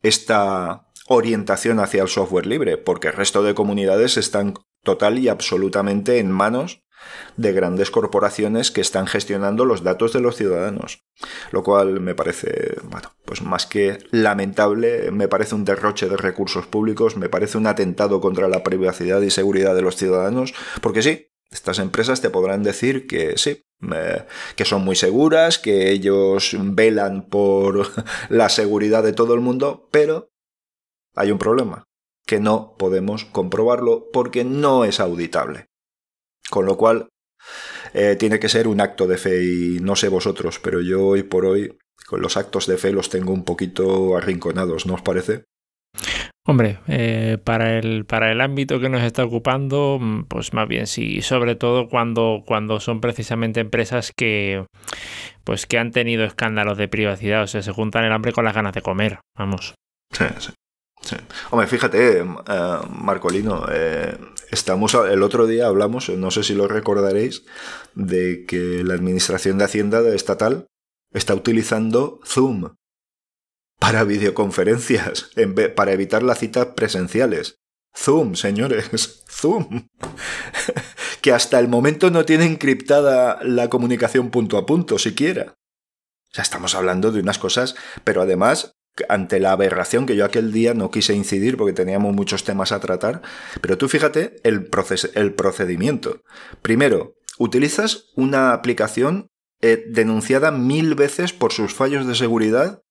esta 0.03 0.87
orientación 1.09 1.81
hacia 1.81 2.03
el 2.03 2.09
software 2.09 2.47
libre, 2.47 2.77
porque 2.77 3.09
el 3.09 3.15
resto 3.15 3.43
de 3.43 3.55
comunidades 3.55 4.17
están 4.17 4.55
total 4.85 5.19
y 5.19 5.29
absolutamente 5.29 6.19
en 6.19 6.31
manos 6.31 6.83
de 7.37 7.53
grandes 7.53 7.91
corporaciones 7.91 8.71
que 8.71 8.81
están 8.81 9.07
gestionando 9.07 9.65
los 9.65 9.83
datos 9.83 10.13
de 10.13 10.21
los 10.21 10.37
ciudadanos. 10.37 11.03
Lo 11.51 11.63
cual 11.63 12.01
me 12.01 12.15
parece, 12.15 12.77
bueno, 12.85 13.13
pues 13.25 13.43
más 13.43 13.67
que 13.67 13.99
lamentable, 14.11 15.11
me 15.11 15.29
parece 15.29 15.55
un 15.55 15.65
derroche 15.65 16.09
de 16.09 16.17
recursos 16.17 16.67
públicos, 16.67 17.17
me 17.17 17.29
parece 17.29 17.59
un 17.59 17.67
atentado 17.67 18.21
contra 18.21 18.49
la 18.49 18.63
privacidad 18.63 19.21
y 19.23 19.31
seguridad 19.31 19.75
de 19.75 19.83
los 19.83 19.97
ciudadanos, 19.97 20.55
porque 20.81 21.03
sí, 21.03 21.29
estas 21.51 21.79
empresas 21.79 22.21
te 22.21 22.31
podrán 22.31 22.63
decir 22.63 23.07
que 23.07 23.37
sí, 23.37 23.65
que 24.57 24.65
son 24.65 24.85
muy 24.85 24.97
seguras, 24.97 25.59
que 25.59 25.91
ellos 25.91 26.57
velan 26.59 27.27
por 27.29 27.89
la 28.29 28.49
seguridad 28.49 29.03
de 29.03 29.13
todo 29.13 29.35
el 29.35 29.41
mundo, 29.41 29.89
pero 29.91 30.31
hay 31.15 31.33
un 31.33 31.39
problema, 31.39 31.85
que 32.27 32.39
no 32.41 32.77
podemos 32.79 33.25
comprobarlo 33.25 34.09
porque 34.13 34.45
no 34.45 34.85
es 34.85 35.01
auditable. 35.01 35.70
Con 36.51 36.67
lo 36.67 36.77
cual, 36.77 37.09
eh, 37.95 38.17
tiene 38.17 38.39
que 38.39 38.49
ser 38.49 38.69
un 38.69 38.81
acto 38.81 39.07
de 39.07 39.19
fe 39.19 39.43
y 39.43 39.81
no 39.81 39.97
sé 39.97 40.09
vosotros, 40.09 40.59
pero 40.59 40.81
yo 40.81 41.07
hoy 41.07 41.23
por 41.23 41.47
hoy 41.47 41.79
con 42.07 42.21
los 42.21 42.37
actos 42.37 42.67
de 42.67 42.77
fe 42.77 42.93
los 42.93 43.09
tengo 43.09 43.33
un 43.33 43.45
poquito 43.45 44.17
arrinconados, 44.17 44.87
¿no 44.87 44.95
os 44.95 45.03
parece? 45.03 45.45
Hombre, 46.47 46.79
eh, 46.89 47.39
para, 47.43 47.79
el, 47.79 48.07
para 48.07 48.33
el 48.33 48.41
ámbito 48.41 48.81
que 48.81 48.89
nos 48.89 49.03
está 49.03 49.25
ocupando, 49.25 49.99
mm, 50.01 50.25
pues 50.25 50.53
más 50.53 50.67
bien 50.67 50.87
sí, 50.87 51.23
sobre 51.23 51.55
todo 51.55 51.89
cuando, 51.89 52.43
cuando 52.47 52.81
son 52.81 53.01
precisamente 53.01 53.61
empresas 53.61 54.13
que, 54.17 54.65
pues 55.45 55.67
que 55.67 55.79
han 55.79 55.93
tenido 55.93 56.25
escándalos 56.25 56.79
de 56.79 56.89
privacidad, 56.89 57.43
o 57.43 57.47
sea, 57.47 57.63
se 57.63 57.73
juntan 57.73 58.05
el 58.05 58.13
hambre 58.13 58.33
con 58.33 58.45
las 58.45 58.55
ganas 58.55 58.73
de 58.73 58.83
comer, 58.83 59.21
vamos. 59.37 59.75
Sí, 60.13 60.25
sí. 61.03 61.17
Hombre, 61.51 61.67
fíjate, 61.67 62.21
eh, 62.21 62.25
Marcolino, 62.91 63.67
eh, 63.71 64.17
estamos 64.51 64.95
el 64.95 65.23
otro 65.23 65.47
día 65.47 65.67
hablamos, 65.67 66.09
no 66.11 66.31
sé 66.31 66.43
si 66.43 66.55
lo 66.55 66.69
recordaréis, 66.69 67.45
de 67.95 68.45
que 68.47 68.85
la 68.85 68.95
Administración 68.95 69.59
de 69.59 69.65
Hacienda 69.65 70.01
estatal 70.15 70.67
está 71.13 71.35
utilizando 71.35 72.21
Zoom 72.25 72.75
para 73.79 74.05
videoconferencias, 74.05 75.31
para 75.77 75.93
evitar 75.93 76.23
las 76.23 76.39
citas 76.39 76.67
presenciales. 76.77 77.57
Zoom, 77.97 78.35
señores, 78.37 79.25
Zoom. 79.29 79.89
que 81.23 81.33
hasta 81.33 81.59
el 81.59 81.69
momento 81.69 82.11
no 82.11 82.25
tiene 82.25 82.45
encriptada 82.45 83.41
la 83.43 83.69
comunicación 83.69 84.31
punto 84.31 84.59
a 84.59 84.67
punto, 84.67 84.99
siquiera. 84.99 85.55
O 86.31 86.35
sea, 86.35 86.43
estamos 86.43 86.75
hablando 86.75 87.11
de 87.11 87.21
unas 87.21 87.39
cosas, 87.39 87.75
pero 88.05 88.23
además 88.23 88.73
ante 89.09 89.41
la 89.41 89.53
aberración 89.53 90.07
que 90.07 90.17
yo 90.17 90.25
aquel 90.25 90.53
día 90.53 90.75
no 90.75 90.91
quise 90.91 91.15
incidir 91.15 91.57
porque 91.57 91.73
teníamos 91.73 92.15
muchos 92.15 92.45
temas 92.45 92.73
a 92.73 92.81
tratar, 92.81 93.23
pero 93.61 93.79
tú 93.79 93.89
fíjate 93.89 94.37
el, 94.43 94.69
el 95.15 95.35
procedimiento. 95.35 96.23
Primero, 96.63 97.15
utilizas 97.39 98.07
una 98.17 98.53
aplicación 98.53 99.29
eh, 99.63 99.85
denunciada 99.89 100.51
mil 100.51 100.95
veces 100.95 101.33
por 101.33 101.53
sus 101.53 101.75
fallos 101.75 102.07
de 102.07 102.15
seguridad 102.15 102.83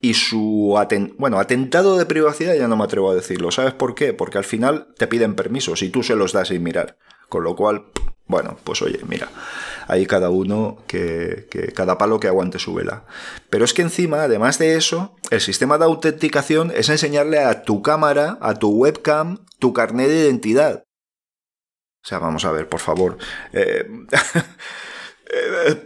y 0.00 0.14
su 0.14 0.76
bueno, 1.18 1.38
atentado 1.38 1.96
de 1.96 2.06
privacidad 2.06 2.54
ya 2.54 2.68
no 2.68 2.76
me 2.76 2.84
atrevo 2.84 3.10
a 3.10 3.14
decirlo. 3.14 3.50
¿Sabes 3.50 3.74
por 3.74 3.94
qué? 3.94 4.12
Porque 4.12 4.38
al 4.38 4.44
final 4.44 4.88
te 4.98 5.06
piden 5.06 5.34
permisos 5.34 5.82
y 5.82 5.88
tú 5.88 6.02
se 6.02 6.16
los 6.16 6.32
das 6.32 6.48
sin 6.48 6.62
mirar. 6.62 6.98
Con 7.28 7.44
lo 7.44 7.56
cual, 7.56 7.86
bueno, 8.26 8.56
pues 8.62 8.82
oye, 8.82 9.00
mira, 9.08 9.28
ahí 9.86 10.06
cada 10.06 10.30
uno 10.30 10.78
que, 10.86 11.48
cada 11.74 11.98
palo 11.98 12.20
que 12.20 12.28
aguante 12.28 12.58
su 12.58 12.74
vela. 12.74 13.04
Pero 13.50 13.64
es 13.64 13.72
que 13.72 13.82
encima, 13.82 14.22
además 14.22 14.58
de 14.58 14.76
eso, 14.76 15.16
el 15.30 15.40
sistema 15.40 15.78
de 15.78 15.84
autenticación 15.84 16.72
es 16.74 16.88
enseñarle 16.88 17.38
a 17.38 17.62
tu 17.62 17.82
cámara, 17.82 18.38
a 18.40 18.54
tu 18.54 18.70
webcam, 18.70 19.44
tu 19.58 19.72
carnet 19.72 20.08
de 20.08 20.24
identidad. 20.24 20.84
O 22.04 22.08
sea, 22.08 22.18
vamos 22.18 22.44
a 22.44 22.52
ver, 22.52 22.68
por 22.68 22.80
favor. 22.80 23.18
Eh, 23.52 23.84
eh, 25.32 25.84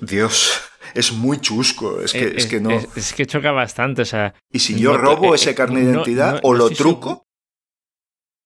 Dios, 0.00 0.60
es 0.94 1.12
muy 1.12 1.38
chusco. 1.40 2.00
Es 2.00 2.12
que, 2.12 2.34
es, 2.36 2.46
que 2.46 2.60
no. 2.60 2.70
Es, 2.70 3.12
que 3.14 3.26
choca 3.26 3.50
bastante. 3.50 4.02
O 4.02 4.04
sea, 4.04 4.34
y 4.50 4.58
si 4.58 4.78
yo 4.78 4.96
robo 4.96 5.34
ese 5.34 5.54
carnet 5.54 5.84
de 5.84 5.92
identidad 5.92 6.40
o 6.42 6.54
lo 6.54 6.70
truco. 6.70 7.24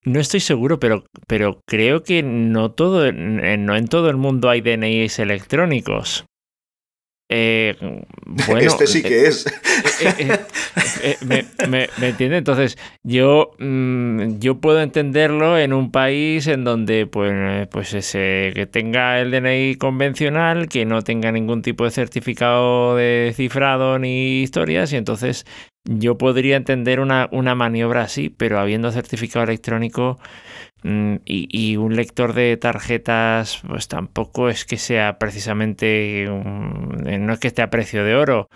No 0.09 0.19
estoy 0.19 0.39
seguro, 0.39 0.79
pero, 0.79 1.05
pero 1.27 1.61
creo 1.67 2.01
que 2.01 2.23
no, 2.23 2.71
todo, 2.71 3.11
no 3.11 3.75
en 3.75 3.87
todo 3.87 4.09
el 4.09 4.17
mundo 4.17 4.49
hay 4.49 4.61
DNIs 4.61 5.19
electrónicos. 5.19 6.25
Eh, 7.31 7.75
bueno, 8.47 8.59
este 8.59 8.87
sí 8.87 9.03
que 9.03 9.27
es. 9.27 9.45
Eh, 10.01 10.39
eh, 11.03 11.17
me, 11.21 11.45
me, 11.67 12.07
entiende? 12.07 12.37
Entonces, 12.37 12.75
yo, 13.03 13.51
mm, 13.59 14.39
yo 14.39 14.59
puedo 14.59 14.81
entenderlo 14.81 15.59
en 15.59 15.73
un 15.73 15.91
país 15.91 16.47
en 16.47 16.63
donde 16.63 17.05
pues, 17.05 17.67
pues 17.67 17.93
ese, 17.93 18.51
que 18.55 18.65
tenga 18.65 19.19
el 19.19 19.29
DNI 19.29 19.75
convencional, 19.75 20.69
que 20.69 20.85
no 20.85 21.03
tenga 21.03 21.31
ningún 21.31 21.61
tipo 21.61 21.83
de 21.83 21.91
certificado 21.91 22.95
de 22.95 23.31
cifrado 23.35 23.99
ni 23.99 24.41
historias, 24.41 24.91
y 24.91 24.95
entonces 24.95 25.45
yo 25.85 26.17
podría 26.17 26.57
entender 26.57 26.99
una, 26.99 27.29
una 27.31 27.55
maniobra 27.55 28.03
así, 28.03 28.29
pero 28.29 28.59
habiendo 28.59 28.91
certificado 28.91 29.43
electrónico 29.43 30.19
mm, 30.83 31.15
y, 31.25 31.77
un 31.77 31.95
lector 31.95 32.33
de 32.33 32.57
tarjetas, 32.57 33.61
pues 33.67 33.87
tampoco 33.87 34.49
es 34.49 34.65
que 34.65 34.77
sea 34.77 35.17
precisamente, 35.17 36.25
no 36.27 37.33
es 37.33 37.39
que 37.39 37.47
esté 37.47 37.61
a 37.61 37.69
precio 37.69 38.03
de 38.03 38.15
oro. 38.15 38.47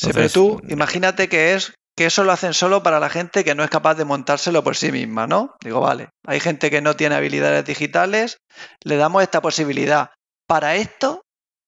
pero 0.00 0.28
tú 0.30 0.62
imagínate 0.68 1.28
que 1.28 1.54
es 1.54 1.74
que 1.96 2.06
eso 2.06 2.22
lo 2.22 2.30
hacen 2.30 2.54
solo 2.54 2.84
para 2.84 3.00
la 3.00 3.10
gente 3.10 3.42
que 3.42 3.56
no 3.56 3.64
es 3.64 3.70
capaz 3.70 3.96
de 3.96 4.04
montárselo 4.04 4.62
por 4.62 4.76
sí 4.76 4.92
misma, 4.92 5.26
¿no? 5.26 5.56
Digo, 5.60 5.80
vale, 5.80 6.10
hay 6.24 6.38
gente 6.38 6.70
que 6.70 6.80
no 6.80 6.94
tiene 6.94 7.16
habilidades 7.16 7.64
digitales, 7.64 8.38
le 8.84 8.96
damos 8.96 9.22
esta 9.24 9.42
posibilidad. 9.42 10.10
Para 10.46 10.76
esto, 10.76 11.22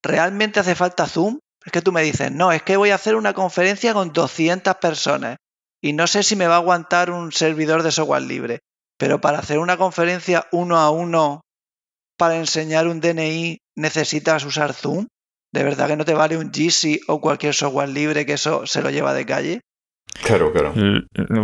¿realmente 0.05 0.61
hace 0.61 0.76
falta 0.76 1.07
Zoom? 1.07 1.40
Es 1.64 1.73
que 1.73 1.83
tú 1.83 1.93
me 1.93 2.02
dices, 2.02 2.33
no, 2.33 2.52
es 2.52 2.62
que 2.62 2.76
voy 2.76 2.90
a 2.90 2.95
hacer 2.95 3.17
una 3.17 3.35
conferencia 3.35 3.93
con 3.93 4.12
200 4.12 4.76
personas 4.76 5.37
y 5.83 5.93
no 5.93 6.07
sé 6.07 6.23
si 6.23 6.37
me 6.37 6.47
va 6.47 6.55
a 6.55 6.59
aguantar 6.59 7.11
un 7.11 7.33
servidor 7.33 7.83
de 7.83 7.90
software 7.90 8.23
libre, 8.23 8.61
pero 8.99 9.21
para 9.21 9.38
hacer 9.38 9.59
una 9.59 9.76
conferencia 9.76 10.47
uno 10.52 10.79
a 10.79 10.90
uno 10.90 11.43
para 12.17 12.37
enseñar 12.37 12.87
un 12.87 13.00
DNI 13.00 13.59
necesitas 13.76 14.45
usar 14.45 14.75
Zoom. 14.75 15.07
¿De 15.52 15.64
verdad 15.64 15.88
que 15.88 15.97
no 15.97 16.05
te 16.05 16.14
vale 16.14 16.37
un 16.37 16.52
GC 16.52 17.00
o 17.09 17.21
cualquier 17.21 17.55
software 17.55 17.88
libre 17.88 18.25
que 18.25 18.35
eso 18.35 18.67
se 18.67 18.83
lo 18.83 18.90
lleva 18.90 19.14
de 19.14 19.26
calle? 19.26 19.61
Claro, 20.23 20.52
claro. 20.52 20.75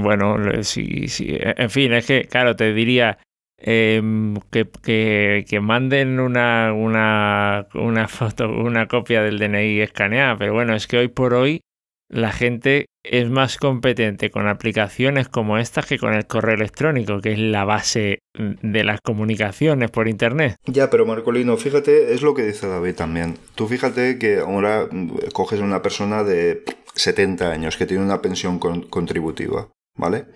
Bueno, 0.03 0.37
sí, 0.63 1.09
sí. 1.09 1.29
En 1.31 1.71
fin, 1.71 1.93
es 1.93 2.07
que, 2.07 2.29
claro, 2.29 2.55
te 2.55 2.73
diría 2.73 3.19
em, 3.59 4.37
que, 4.51 5.59
manden 5.61 6.21
una, 6.21 6.73
una, 6.73 7.67
una 7.75 8.09
foto, 8.09 8.49
una 8.49 8.87
copia 8.87 9.23
del 9.23 9.39
DNI 9.39 9.81
escaneada, 9.81 10.37
pero 10.39 10.55
bueno, 10.55 10.75
es 10.75 10.87
que 10.87 10.99
hoy 10.99 11.09
por 11.09 11.35
hoy 11.35 11.61
la 12.09 12.33
gente 12.33 12.87
es 13.05 13.29
más 13.29 13.57
competente 13.57 14.31
con 14.31 14.49
aplicaciones 14.49 15.29
como 15.29 15.59
estas 15.59 15.87
que 15.87 15.99
con 15.99 16.15
el 16.15 16.27
correo 16.27 16.55
electrónico, 16.55 17.21
que 17.21 17.33
es 17.33 17.39
la 17.39 17.65
base 17.65 18.21
de 18.35 18.85
las 18.85 19.01
comunicaciones 19.01 19.91
por 19.91 20.09
Internet. 20.09 20.57
Ya, 20.67 20.91
pero 20.91 21.07
Marcolino, 21.07 21.57
fíjate, 21.57 22.15
es 22.15 22.23
lo 22.23 22.35
que 22.35 22.45
dice 22.45 22.69
David 22.69 22.95
también. 22.95 23.39
Tú 23.55 23.67
fíjate 23.67 24.19
que 24.19 24.39
ahora 24.39 24.89
coges 25.33 25.61
una 25.61 25.83
persona 25.83 26.23
de 26.25 26.63
70 26.95 27.51
años 27.51 27.77
que 27.77 27.87
tiene 27.87 28.05
una 28.05 28.23
pensión 28.23 28.59
contributiva, 28.59 29.69
¿vale? 29.97 30.26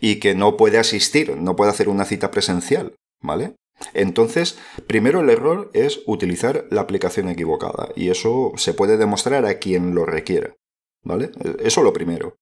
Y 0.00 0.16
que 0.20 0.34
no 0.34 0.56
puede 0.56 0.78
asistir, 0.78 1.36
no 1.36 1.56
puede 1.56 1.70
hacer 1.70 1.88
una 1.88 2.04
cita 2.04 2.30
presencial, 2.30 2.94
¿vale? 3.20 3.54
Entonces, 3.92 4.58
primero 4.86 5.20
el 5.20 5.30
error 5.30 5.70
es 5.74 6.00
utilizar 6.06 6.66
la 6.70 6.82
aplicación 6.82 7.28
equivocada 7.28 7.88
y 7.96 8.10
eso 8.10 8.52
se 8.56 8.74
puede 8.74 8.96
demostrar 8.96 9.46
a 9.46 9.58
quien 9.58 9.94
lo 9.94 10.06
requiera. 10.06 10.54
¿Vale? 11.06 11.32
Eso 11.62 11.82
lo 11.82 11.92
primero. 11.92 12.38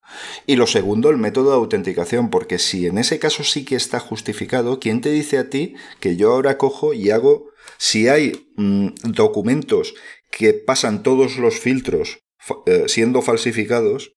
Y 0.46 0.54
lo 0.54 0.68
segundo, 0.68 1.10
el 1.10 1.18
método 1.18 1.50
de 1.50 1.56
autenticación, 1.56 2.30
porque 2.30 2.60
si 2.60 2.86
en 2.86 2.96
ese 2.96 3.18
caso 3.18 3.42
sí 3.42 3.64
que 3.64 3.74
está 3.74 3.98
justificado, 3.98 4.78
¿quién 4.78 5.00
te 5.00 5.10
dice 5.10 5.38
a 5.38 5.50
ti 5.50 5.74
que 5.98 6.14
yo 6.14 6.32
ahora 6.32 6.58
cojo 6.58 6.94
y 6.94 7.10
hago, 7.10 7.48
si 7.76 8.06
hay 8.06 8.52
mm, 8.56 8.90
documentos 9.02 9.94
que 10.30 10.54
pasan 10.54 11.02
todos 11.02 11.38
los 11.38 11.58
filtros 11.58 12.20
eh, 12.66 12.84
siendo 12.86 13.20
falsificados, 13.20 14.14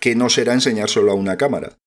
que 0.00 0.16
no 0.16 0.28
será 0.28 0.54
enseñárselo 0.54 1.12
a 1.12 1.14
una 1.14 1.36
cámara? 1.36 1.78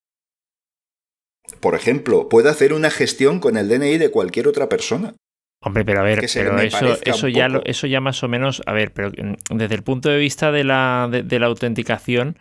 Por 1.59 1.75
ejemplo, 1.75 2.29
puede 2.29 2.49
hacer 2.49 2.73
una 2.73 2.89
gestión 2.89 3.39
con 3.39 3.57
el 3.57 3.69
DNI 3.69 3.97
de 3.97 4.11
cualquier 4.11 4.47
otra 4.47 4.69
persona. 4.69 5.15
Hombre, 5.63 5.83
pero 5.83 6.01
a 6.01 6.03
ver, 6.03 6.19
pero 6.33 6.59
eso, 6.59 6.97
eso, 7.03 7.27
ya 7.27 7.47
eso 7.65 7.87
ya 7.87 7.99
más 7.99 8.21
o 8.23 8.27
menos, 8.27 8.61
a 8.67 8.73
ver, 8.73 8.93
pero 8.93 9.11
desde 9.49 9.75
el 9.75 9.83
punto 9.83 10.09
de 10.09 10.19
vista 10.19 10.51
de 10.51 10.63
la, 10.63 11.09
de, 11.11 11.39
la 11.39 11.47
autenticación, 11.47 12.37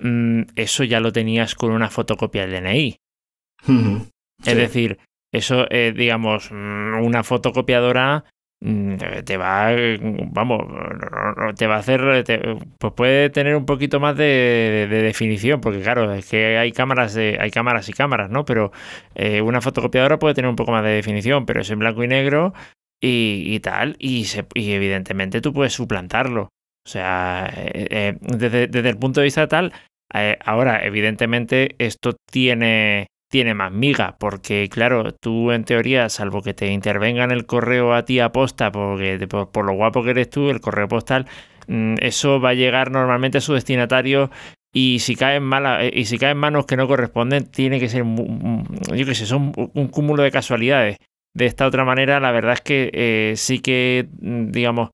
mm, 0.00 0.42
eso 0.56 0.82
ya 0.82 0.98
lo 0.98 1.12
tenías 1.12 1.54
con 1.54 1.70
una 1.70 1.90
fotocopia 1.90 2.46
del 2.46 2.64
DNI. 2.64 2.96
Es 4.44 4.56
decir, 4.56 4.98
eso, 5.32 5.66
eh, 5.70 5.92
digamos, 5.96 6.50
mm, 6.50 7.04
una 7.04 7.22
fotocopiadora 7.22 8.24
te 9.24 9.36
va, 9.36 9.70
vamos, 10.32 10.64
te 11.56 11.66
va 11.68 11.76
a 11.76 11.78
hacer, 11.78 12.24
pues 12.78 12.92
puede 12.94 13.30
tener 13.30 13.54
un 13.54 13.64
poquito 13.64 14.00
más 14.00 14.16
de, 14.16 14.88
definición, 14.90 15.60
porque 15.60 15.80
claro, 15.80 16.12
es 16.12 16.28
que 16.28 16.58
hay 16.58 16.72
cámaras, 16.72 17.14
de, 17.14 17.38
hay 17.40 17.50
cámaras 17.52 17.88
y 17.88 17.92
cámaras, 17.92 18.28
¿no? 18.28 18.44
Pero 18.44 18.72
eh, 19.14 19.40
una 19.40 19.60
fotocopiadora 19.60 20.18
puede 20.18 20.34
tener 20.34 20.48
un 20.48 20.56
poco 20.56 20.72
más 20.72 20.82
de 20.82 20.90
definición, 20.90 21.46
pero 21.46 21.60
es 21.60 21.70
en 21.70 21.78
blanco 21.78 22.02
y 22.02 22.08
negro 22.08 22.54
y, 23.00 23.60
tal, 23.60 23.94
y, 24.00 24.24
se, 24.24 24.44
y 24.54 24.72
evidentemente 24.72 25.40
tú 25.40 25.52
puedes 25.52 25.72
suplantarlo. 25.72 26.48
O 26.84 26.88
sea, 26.88 27.48
eh, 27.54 27.86
eh, 27.90 28.18
desde, 28.20 28.66
desde, 28.66 28.88
el 28.88 28.98
punto 28.98 29.20
de 29.20 29.24
vista 29.24 29.46
tal, 29.46 29.72
ahora, 30.44 30.84
evidentemente, 30.84 31.76
esto 31.78 32.16
tiene 32.32 33.06
tiene 33.28 33.54
más 33.54 33.72
miga, 33.72 34.16
porque 34.18 34.68
claro, 34.70 35.12
tú 35.14 35.50
en 35.52 35.64
teoría, 35.64 36.08
salvo 36.08 36.42
que 36.42 36.54
te 36.54 36.70
intervenga 36.72 37.24
en 37.24 37.32
el 37.32 37.46
correo 37.46 37.94
a 37.94 38.04
ti 38.04 38.20
a 38.20 38.30
posta, 38.32 38.70
porque 38.70 39.26
por, 39.28 39.64
lo 39.64 39.72
guapo 39.72 40.02
que 40.02 40.10
eres 40.10 40.30
tú, 40.30 40.50
el 40.50 40.60
correo 40.60 40.88
postal, 40.88 41.26
mm, 41.66 41.96
eso 42.00 42.40
va 42.40 42.50
a 42.50 42.54
llegar 42.54 42.90
normalmente 42.90 43.38
a 43.38 43.40
su 43.40 43.54
destinatario 43.54 44.30
y 44.72 44.98
si 45.00 45.16
cae 45.16 45.36
en 45.36 45.42
mala, 45.42 45.84
eh, 45.84 45.90
y 45.94 46.04
si 46.04 46.18
cae 46.18 46.32
en 46.32 46.38
manos 46.38 46.66
que 46.66 46.76
no 46.76 46.86
corresponden, 46.86 47.46
tiene 47.46 47.80
que 47.80 47.88
ser, 47.88 48.04
yo 48.04 49.06
qué 49.06 49.14
sé, 49.14 49.26
son 49.26 49.52
un 49.56 49.88
cúmulo 49.88 50.22
de 50.22 50.30
casualidades. 50.30 50.98
De 51.34 51.46
esta 51.46 51.66
otra 51.66 51.84
manera, 51.84 52.18
la 52.20 52.32
verdad 52.32 52.54
es 52.54 52.60
que 52.62 52.90
eh, 52.94 53.34
sí 53.36 53.60
que, 53.60 54.08
mm, 54.20 54.50
digamos, 54.52 54.90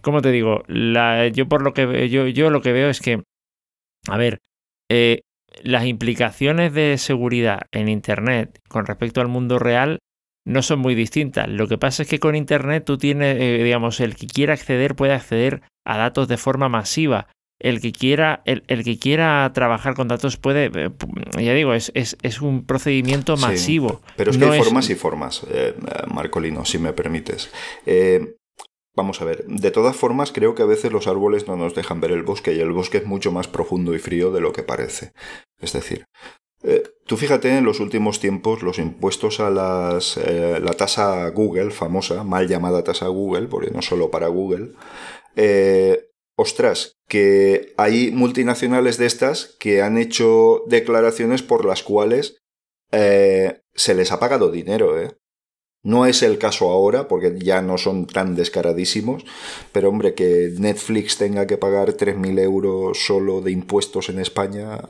¿cómo 0.00 0.22
te 0.22 0.30
digo? 0.32 0.62
La, 0.68 1.28
yo 1.28 1.48
por 1.48 1.62
lo 1.62 1.74
que 1.74 2.08
yo, 2.08 2.26
yo 2.28 2.50
lo 2.50 2.62
que 2.62 2.72
veo 2.72 2.88
es 2.90 3.00
que, 3.00 3.22
a 4.08 4.16
ver, 4.16 4.38
eh, 4.90 5.20
las 5.62 5.86
implicaciones 5.86 6.72
de 6.72 6.98
seguridad 6.98 7.62
en 7.72 7.88
Internet 7.88 8.60
con 8.68 8.86
respecto 8.86 9.20
al 9.20 9.28
mundo 9.28 9.58
real 9.58 9.98
no 10.44 10.62
son 10.62 10.78
muy 10.78 10.94
distintas. 10.94 11.48
Lo 11.48 11.68
que 11.68 11.78
pasa 11.78 12.02
es 12.02 12.08
que 12.08 12.18
con 12.18 12.34
Internet 12.34 12.84
tú 12.84 12.96
tienes, 12.96 13.36
eh, 13.38 13.62
digamos, 13.62 14.00
el 14.00 14.16
que 14.16 14.26
quiera 14.26 14.54
acceder 14.54 14.96
puede 14.96 15.12
acceder 15.12 15.62
a 15.84 15.98
datos 15.98 16.26
de 16.28 16.38
forma 16.38 16.68
masiva. 16.68 17.28
El 17.60 17.80
que 17.80 17.90
quiera, 17.90 18.40
el, 18.44 18.62
que 18.84 18.98
quiera 18.98 19.50
trabajar 19.52 19.94
con 19.94 20.06
datos 20.06 20.36
puede, 20.36 20.70
eh, 20.74 20.90
ya 21.38 21.54
digo, 21.54 21.74
es, 21.74 21.90
es, 21.94 22.40
un 22.40 22.64
procedimiento 22.64 23.36
masivo. 23.36 24.00
pero 24.16 24.30
es 24.30 24.38
que 24.38 24.44
hay 24.44 24.62
formas 24.62 24.88
y 24.90 24.94
formas, 24.94 25.44
eh, 25.50 25.74
Marcolino, 26.06 26.64
si 26.64 26.78
me 26.78 26.92
permites. 26.92 27.50
Vamos 28.98 29.22
a 29.22 29.24
ver, 29.24 29.44
de 29.46 29.70
todas 29.70 29.94
formas 29.94 30.32
creo 30.32 30.56
que 30.56 30.62
a 30.64 30.66
veces 30.66 30.90
los 30.90 31.06
árboles 31.06 31.46
no 31.46 31.56
nos 31.56 31.72
dejan 31.72 32.00
ver 32.00 32.10
el 32.10 32.24
bosque 32.24 32.54
y 32.54 32.58
el 32.58 32.72
bosque 32.72 32.98
es 32.98 33.06
mucho 33.06 33.30
más 33.30 33.46
profundo 33.46 33.94
y 33.94 34.00
frío 34.00 34.32
de 34.32 34.40
lo 34.40 34.52
que 34.52 34.64
parece. 34.64 35.12
Es 35.60 35.72
decir, 35.72 36.06
eh, 36.62 36.82
tú 37.06 37.16
fíjate 37.16 37.56
en 37.56 37.64
los 37.64 37.80
últimos 37.80 38.20
tiempos 38.20 38.62
los 38.62 38.78
impuestos 38.78 39.40
a 39.40 39.50
las, 39.50 40.16
eh, 40.16 40.58
la 40.60 40.72
tasa 40.72 41.28
Google, 41.30 41.70
famosa, 41.70 42.24
mal 42.24 42.48
llamada 42.48 42.82
tasa 42.82 43.06
Google, 43.06 43.48
porque 43.48 43.70
no 43.70 43.82
solo 43.82 44.10
para 44.10 44.28
Google, 44.28 44.72
eh, 45.36 46.08
ostras, 46.36 46.96
que 47.06 47.74
hay 47.76 48.10
multinacionales 48.10 48.98
de 48.98 49.06
estas 49.06 49.56
que 49.58 49.82
han 49.82 49.98
hecho 49.98 50.64
declaraciones 50.66 51.42
por 51.42 51.64
las 51.64 51.82
cuales 51.82 52.36
se 52.90 53.94
les 53.94 54.12
ha 54.12 54.18
pagado 54.18 54.50
dinero, 54.50 54.98
¿eh? 54.98 55.14
No 55.82 56.06
es 56.06 56.22
el 56.22 56.38
caso 56.38 56.70
ahora, 56.70 57.06
porque 57.06 57.36
ya 57.38 57.62
no 57.62 57.78
son 57.78 58.06
tan 58.06 58.34
descaradísimos, 58.34 59.24
pero 59.72 59.90
hombre, 59.90 60.14
que 60.14 60.50
Netflix 60.58 61.18
tenga 61.18 61.46
que 61.46 61.58
pagar 61.58 61.96
3.000 61.96 62.38
euros 62.40 62.98
solo 62.98 63.40
de 63.42 63.52
impuestos 63.52 64.08
en 64.08 64.18
España, 64.18 64.80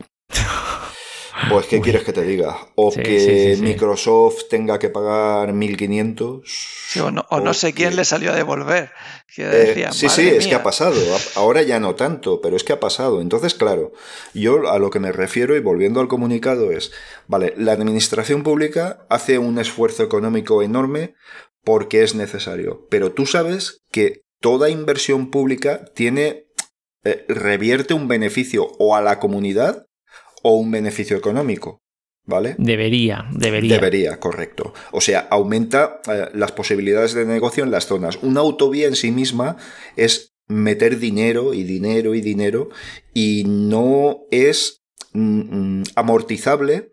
Pues, 1.49 1.67
¿qué 1.67 1.81
quieres 1.81 2.05
que 2.05 2.12
te 2.12 2.25
diga? 2.25 2.57
O 2.75 2.93
que 2.93 3.57
Microsoft 3.61 4.49
tenga 4.51 4.79
que 4.79 4.91
pagar 4.91 5.53
1.500. 5.53 7.01
o, 7.03 7.11
no, 7.11 7.27
o, 7.31 7.41
no, 7.41 7.55
sé 7.55 7.73
quién 7.73 7.97
le 7.97 8.05
salió 8.05 8.33
a 8.33 8.37
devolver. 8.37 8.91
Eh, 9.37 9.88
sí, 9.93 10.09
sí, 10.09 10.29
es 10.29 10.47
que 10.47 10.55
ha 10.55 10.62
pasado. 10.62 11.01
Ahora 11.37 11.62
ya 11.62 11.81
no 11.81 11.95
tanto, 11.95 12.41
pero 12.41 12.57
es 12.57 12.64
que 12.64 12.73
ha 12.73 12.81
pasado. 12.81 13.21
Entonces, 13.21 13.55
claro, 13.55 13.93
yo 14.35 14.71
a 14.71 14.79
lo 14.79 14.91
que 14.91 15.01
me 15.01 15.12
refiero 15.12 15.57
y 15.57 15.61
volviendo 15.61 16.01
al 16.01 16.09
comunicado 16.09 16.71
es, 16.71 16.93
vale, 17.27 17.55
la 17.57 17.73
administración 17.73 18.43
pública 18.43 19.07
hace 19.09 19.38
un 19.38 19.59
esfuerzo 19.59 20.03
económico 20.03 20.62
enorme 20.62 21.14
porque 21.64 22.03
es 22.03 22.14
necesario, 22.14 22.87
pero 22.88 23.12
tú 23.12 23.27
sabes 23.27 23.83
que 23.91 24.23
toda 24.41 24.71
inversión 24.71 25.31
pública 25.31 25.85
tiene, 25.95 26.47
eh, 27.05 27.25
revierte 27.29 27.95
un 27.95 28.09
beneficio 28.09 28.69
o 28.79 28.97
a 28.97 29.03
la 29.03 29.19
comunidad 29.19 29.88
o 30.42 30.57
un 30.57 30.70
beneficio 30.70 31.16
económico. 31.16 31.83
¿Vale? 32.24 32.57
Debería, 32.59 33.24
debería. 33.33 33.77
Debería, 33.77 34.20
correcto. 34.20 34.74
O 34.92 35.01
sea, 35.01 35.20
aumenta 35.31 36.03
eh, 36.12 36.29
las 36.35 36.53
posibilidades 36.53 37.14
de 37.14 37.24
negocio 37.24 37.64
en 37.64 37.70
las 37.70 37.87
zonas. 37.87 38.18
Una 38.20 38.40
autovía 38.40 38.87
en 38.87 38.96
sí 38.96 39.11
misma 39.11 39.57
es 39.96 40.35
meter 40.46 40.98
dinero 40.98 41.55
y 41.55 41.62
dinero 41.62 42.14
y 42.14 42.20
dinero 42.20 42.68
y 43.14 43.44
no 43.46 44.24
es 44.31 44.83
mm, 45.14 45.79
mm, 45.79 45.83
amortizable 45.94 46.90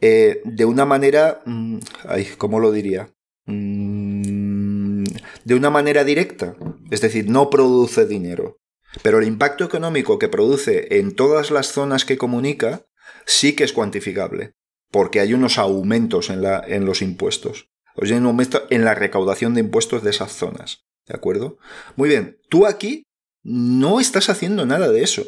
eh, 0.00 0.42
de 0.44 0.64
una 0.64 0.84
manera, 0.84 1.42
mm, 1.44 1.78
ay, 2.06 2.28
¿cómo 2.36 2.60
lo 2.60 2.70
diría? 2.70 3.12
de 3.48 5.54
una 5.54 5.70
manera 5.70 6.04
directa. 6.04 6.54
Es 6.90 7.00
decir, 7.00 7.30
no 7.30 7.48
produce 7.48 8.06
dinero. 8.06 8.58
Pero 9.02 9.18
el 9.18 9.26
impacto 9.26 9.64
económico 9.64 10.18
que 10.18 10.28
produce 10.28 10.98
en 10.98 11.14
todas 11.14 11.50
las 11.50 11.68
zonas 11.68 12.04
que 12.04 12.18
comunica 12.18 12.86
sí 13.26 13.54
que 13.54 13.64
es 13.64 13.72
cuantificable, 13.72 14.54
porque 14.90 15.20
hay 15.20 15.34
unos 15.34 15.58
aumentos 15.58 16.30
en, 16.30 16.42
la, 16.42 16.62
en 16.66 16.84
los 16.84 17.02
impuestos. 17.02 17.68
O 17.94 18.06
sea, 18.06 18.16
un 18.16 18.26
aumento 18.26 18.66
en 18.70 18.84
la 18.84 18.94
recaudación 18.94 19.54
de 19.54 19.60
impuestos 19.60 20.02
de 20.02 20.10
esas 20.10 20.32
zonas. 20.32 20.84
¿De 21.06 21.14
acuerdo? 21.14 21.58
Muy 21.96 22.08
bien, 22.08 22.38
tú 22.48 22.66
aquí 22.66 23.04
no 23.42 24.00
estás 24.00 24.28
haciendo 24.28 24.66
nada 24.66 24.90
de 24.90 25.02
eso. 25.02 25.24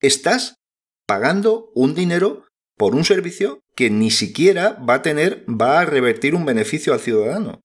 Estás 0.00 0.56
pagando 1.06 1.70
un 1.74 1.94
dinero 1.94 2.44
por 2.76 2.94
un 2.94 3.04
servicio 3.04 3.60
que 3.74 3.90
ni 3.90 4.10
siquiera 4.10 4.72
va 4.72 4.94
a 4.94 5.02
tener, 5.02 5.44
va 5.48 5.80
a 5.80 5.84
revertir 5.84 6.34
un 6.34 6.44
beneficio 6.44 6.92
al 6.92 7.00
ciudadano. 7.00 7.60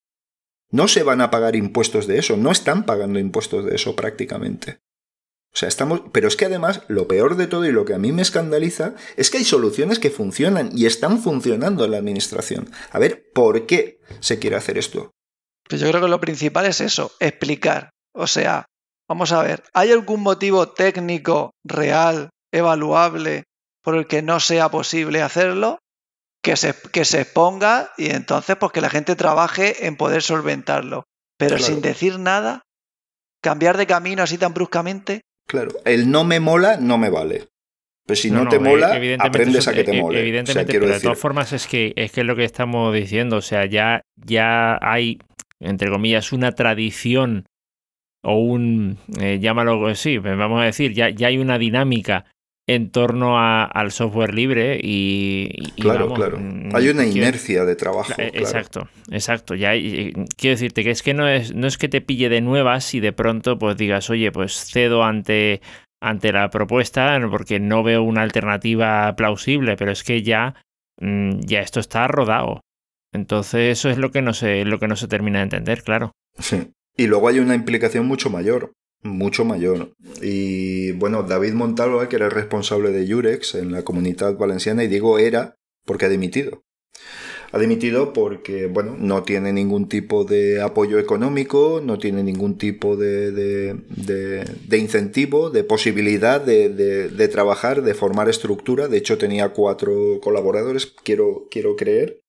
No 0.70 0.88
se 0.88 1.04
van 1.04 1.22
a 1.22 1.32
pagar 1.32 1.56
impuestos 1.56 2.08
de 2.08 2.20
eso, 2.20 2.38
no 2.38 2.52
están 2.52 2.86
pagando 2.86 3.20
impuestos 3.20 3.66
de 3.66 3.76
eso 3.76 3.96
prácticamente. 3.96 4.80
O 5.54 5.58
sea, 5.60 5.70
estamos. 5.70 6.02
Pero 6.12 6.28
es 6.28 6.36
que 6.36 6.46
además, 6.46 6.82
lo 6.88 7.08
peor 7.08 7.36
de 7.36 7.48
todo 7.48 7.66
y 7.66 7.72
lo 7.72 7.86
que 7.86 7.94
a 7.94 8.00
mí 8.00 8.12
me 8.12 8.22
escandaliza 8.22 8.94
es 9.16 9.30
que 9.30 9.38
hay 9.38 9.44
soluciones 9.44 10.00
que 10.00 10.12
funcionan 10.12 10.70
y 10.74 10.86
están 10.86 11.20
funcionando 11.20 11.86
en 11.86 11.92
la 11.92 11.98
administración. 11.98 12.70
A 12.92 13.00
ver, 13.00 13.32
¿por 13.34 13.66
qué 13.66 14.00
se 14.20 14.40
quiere 14.40 14.56
hacer 14.56 14.78
esto? 14.78 15.12
Pues 15.68 15.82
yo 15.82 15.90
creo 15.90 16.02
que 16.02 16.08
lo 16.08 16.20
principal 16.20 16.66
es 16.66 16.82
eso, 16.82 17.12
explicar. 17.20 17.90
O 18.14 18.28
sea, 18.28 18.66
vamos 19.08 19.32
a 19.32 19.44
ver, 19.44 19.64
¿hay 19.74 19.92
algún 19.92 20.22
motivo 20.22 20.70
técnico, 20.70 21.52
real, 21.64 22.30
evaluable, 22.52 23.44
por 23.84 23.96
el 23.96 24.08
que 24.08 24.22
no 24.22 24.40
sea 24.40 24.70
posible 24.70 25.22
hacerlo? 25.22 25.80
Que 26.42 26.56
se, 26.56 26.74
que 26.92 27.04
se 27.04 27.22
exponga 27.22 27.92
y 27.98 28.12
entonces 28.12 28.56
pues 28.56 28.72
que 28.72 28.82
la 28.82 28.90
gente 28.90 29.16
trabaje 29.16 29.88
en 29.88 29.98
poder 29.98 30.22
solventarlo. 30.22 31.04
Pero 31.38 31.60
sin 31.60 31.82
decir 31.82 32.20
nada, 32.20 32.64
cambiar 33.42 33.78
de 33.78 33.88
camino 33.88 34.24
así 34.24 34.38
tan 34.38 34.54
bruscamente. 34.54 35.22
Claro, 35.48 35.72
el 35.86 36.12
no 36.12 36.24
me 36.24 36.40
mola 36.40 36.78
no 36.78 36.98
me 36.98 37.10
vale. 37.10 37.48
Pues 38.06 38.22
si 38.22 38.32
no, 38.32 38.48
te 38.48 38.58
mola, 38.58 38.98
aprendes 39.20 39.68
a 39.68 39.74
que 39.74 39.84
te 39.84 40.02
mole. 40.02 40.22
Evidentemente, 40.22 40.72
pero 40.72 40.88
de 40.88 41.00
todas 41.00 41.20
formas 41.20 41.52
es 41.52 41.68
que, 41.68 41.94
es 41.98 42.14
que 42.14 42.22
es 42.22 42.28
lo 42.28 42.38
que 42.38 42.46
estamos 42.46 42.94
diciendo. 42.94 43.36
O 43.36 43.42
sea, 43.42 43.66
ya, 43.66 44.02
ya 44.16 44.80
hay, 44.82 45.20
entre 45.60 45.90
comillas, 45.90 46.32
una 46.32 46.54
tradición 46.54 47.46
o 48.24 48.40
un, 48.40 48.98
eh, 49.20 49.40
llámalo 49.42 49.94
sí, 49.96 50.18
vamos 50.20 50.62
a 50.62 50.66
decir, 50.66 50.94
ya, 50.94 51.10
ya 51.10 51.28
hay 51.28 51.38
una 51.38 51.58
dinámica 51.58 52.26
en 52.68 52.92
torno 52.92 53.40
al 53.40 53.92
software 53.92 54.34
libre 54.34 54.80
y, 54.84 55.72
claro, 55.80 56.14
claro. 56.14 56.38
Mm, 56.38 56.76
hay 56.76 56.90
una 56.90 57.06
inercia 57.06 57.64
de 57.64 57.78
trabajo. 57.78 58.14
Exacto, 58.18 58.90
exacto. 59.10 59.56
Ya 59.56 59.72
quiero 59.72 60.54
decirte 60.54 60.84
que 60.84 60.92
es 60.92 61.02
que 61.02 61.14
no 61.14 61.30
es, 61.30 61.56
no 61.56 61.66
es 61.66 61.78
que 61.78 61.88
te 61.88 62.02
pille 62.02 62.28
de 62.28 62.42
nuevas 62.42 62.94
y 62.94 63.00
de 63.00 63.14
pronto 63.14 63.58
pues 63.58 63.78
digas, 63.78 64.10
oye, 64.10 64.32
pues 64.34 64.66
cedo 64.66 65.04
ante 65.04 65.62
ante 66.02 66.32
la 66.32 66.50
propuesta 66.50 67.18
porque 67.32 67.60
no 67.60 67.84
veo 67.84 68.04
una 68.04 68.22
alternativa 68.22 69.16
plausible, 69.16 69.78
pero 69.78 69.92
es 69.92 70.04
que 70.04 70.22
ya, 70.22 70.56
mm, 71.00 71.40
ya 71.40 71.62
esto 71.62 71.80
está 71.80 72.08
rodado. 72.08 72.62
Entonces 73.14 73.78
eso 73.78 73.90
es 73.90 73.98
lo 73.98 74.12
que 74.12 74.22
no 74.22 74.34
se, 74.34 74.66
lo 74.66 74.78
que 74.78 74.88
no 74.88 74.96
se 74.96 75.08
termina 75.08 75.40
de 75.40 75.44
entender, 75.44 75.84
claro. 75.84 76.12
Sí. 76.38 76.72
Y 76.98 77.08
luego 77.08 77.30
hay 77.30 77.40
una 77.40 77.56
implicación 77.56 78.06
mucho 78.06 78.30
mayor, 78.30 78.74
mucho 79.08 79.46
mayor. 79.46 79.94
Y 80.22 80.92
bueno, 80.94 81.24
David 81.24 81.54
Montalva, 81.54 82.10
que 82.10 82.18
era 82.18 82.26
el 82.26 82.32
responsable 82.32 82.92
de 82.92 83.12
Jurex 83.12 83.56
en 83.56 83.72
la 83.72 83.84
comunidad 83.84 84.38
valenciana, 84.38 84.84
y 84.84 84.88
digo 84.88 85.20
era 85.20 85.58
porque 85.86 86.06
ha 86.06 86.10
dimitido. 86.10 86.64
Ha 87.52 87.60
dimitido 87.60 88.12
porque, 88.12 88.68
bueno, 88.68 88.98
no 89.00 89.24
tiene 89.24 89.54
ningún 89.54 89.88
tipo 89.88 90.26
de 90.26 90.62
apoyo 90.62 91.00
económico, 91.00 91.82
no 91.84 91.98
tiene 91.98 92.22
ningún 92.22 92.58
tipo 92.58 92.98
de, 92.98 93.32
de, 93.32 94.78
incentivo, 94.78 95.50
de 95.50 95.64
posibilidad 95.64 96.42
de, 96.42 97.30
trabajar, 97.32 97.84
de 97.84 97.94
formar 97.94 98.28
estructura. 98.28 98.90
De 98.90 98.98
hecho, 98.98 99.18
tenía 99.18 99.50
cuatro 99.50 100.20
colaboradores, 100.22 100.88
quiero, 101.04 101.48
quiero 101.50 101.78
creer, 101.78 102.20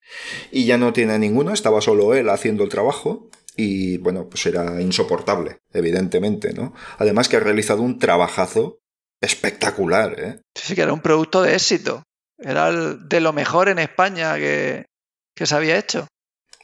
y 0.52 0.66
ya 0.66 0.78
no 0.78 0.92
tiene 0.92 1.18
ninguno, 1.18 1.52
estaba 1.52 1.80
solo 1.80 2.14
él 2.14 2.28
haciendo 2.28 2.62
el 2.62 2.70
trabajo. 2.70 3.28
Y 3.60 3.98
bueno, 3.98 4.28
pues 4.28 4.46
era 4.46 4.80
insoportable, 4.80 5.58
evidentemente, 5.72 6.52
¿no? 6.52 6.74
Además 6.96 7.28
que 7.28 7.38
ha 7.38 7.40
realizado 7.40 7.82
un 7.82 7.98
trabajazo 7.98 8.78
espectacular, 9.20 10.14
¿eh? 10.16 10.40
Sí, 10.54 10.76
que 10.76 10.82
era 10.82 10.92
un 10.92 11.00
producto 11.00 11.42
de 11.42 11.54
éxito. 11.54 12.04
Era 12.38 12.70
de 12.70 13.20
lo 13.20 13.32
mejor 13.32 13.68
en 13.68 13.80
España 13.80 14.36
que, 14.36 14.86
que 15.34 15.44
se 15.44 15.56
había 15.56 15.76
hecho. 15.76 16.06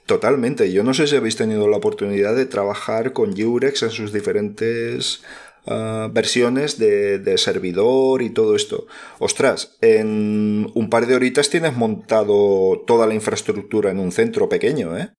Totalmente. 0.06 0.70
Yo 0.70 0.84
no 0.84 0.94
sé 0.94 1.08
si 1.08 1.16
habéis 1.16 1.34
tenido 1.34 1.66
la 1.66 1.78
oportunidad 1.78 2.36
de 2.36 2.46
trabajar 2.46 3.12
con 3.12 3.36
Jurex 3.36 3.82
en 3.82 3.90
sus 3.90 4.12
diferentes 4.12 5.24
ah, 5.66 6.08
versiones 6.12 6.78
de, 6.78 7.38
servidor 7.38 8.22
y 8.22 8.30
todo 8.30 8.54
esto. 8.54 8.86
Ostras, 9.18 9.76
en 9.80 10.70
un 10.74 10.90
par 10.90 11.06
de 11.06 11.16
horitas 11.16 11.50
tienes 11.50 11.74
montado 11.74 12.84
toda 12.86 13.08
la 13.08 13.14
infraestructura 13.14 13.90
en 13.90 13.98
un 13.98 14.12
centro 14.12 14.48
pequeño, 14.48 14.96
¿eh? 14.96 15.10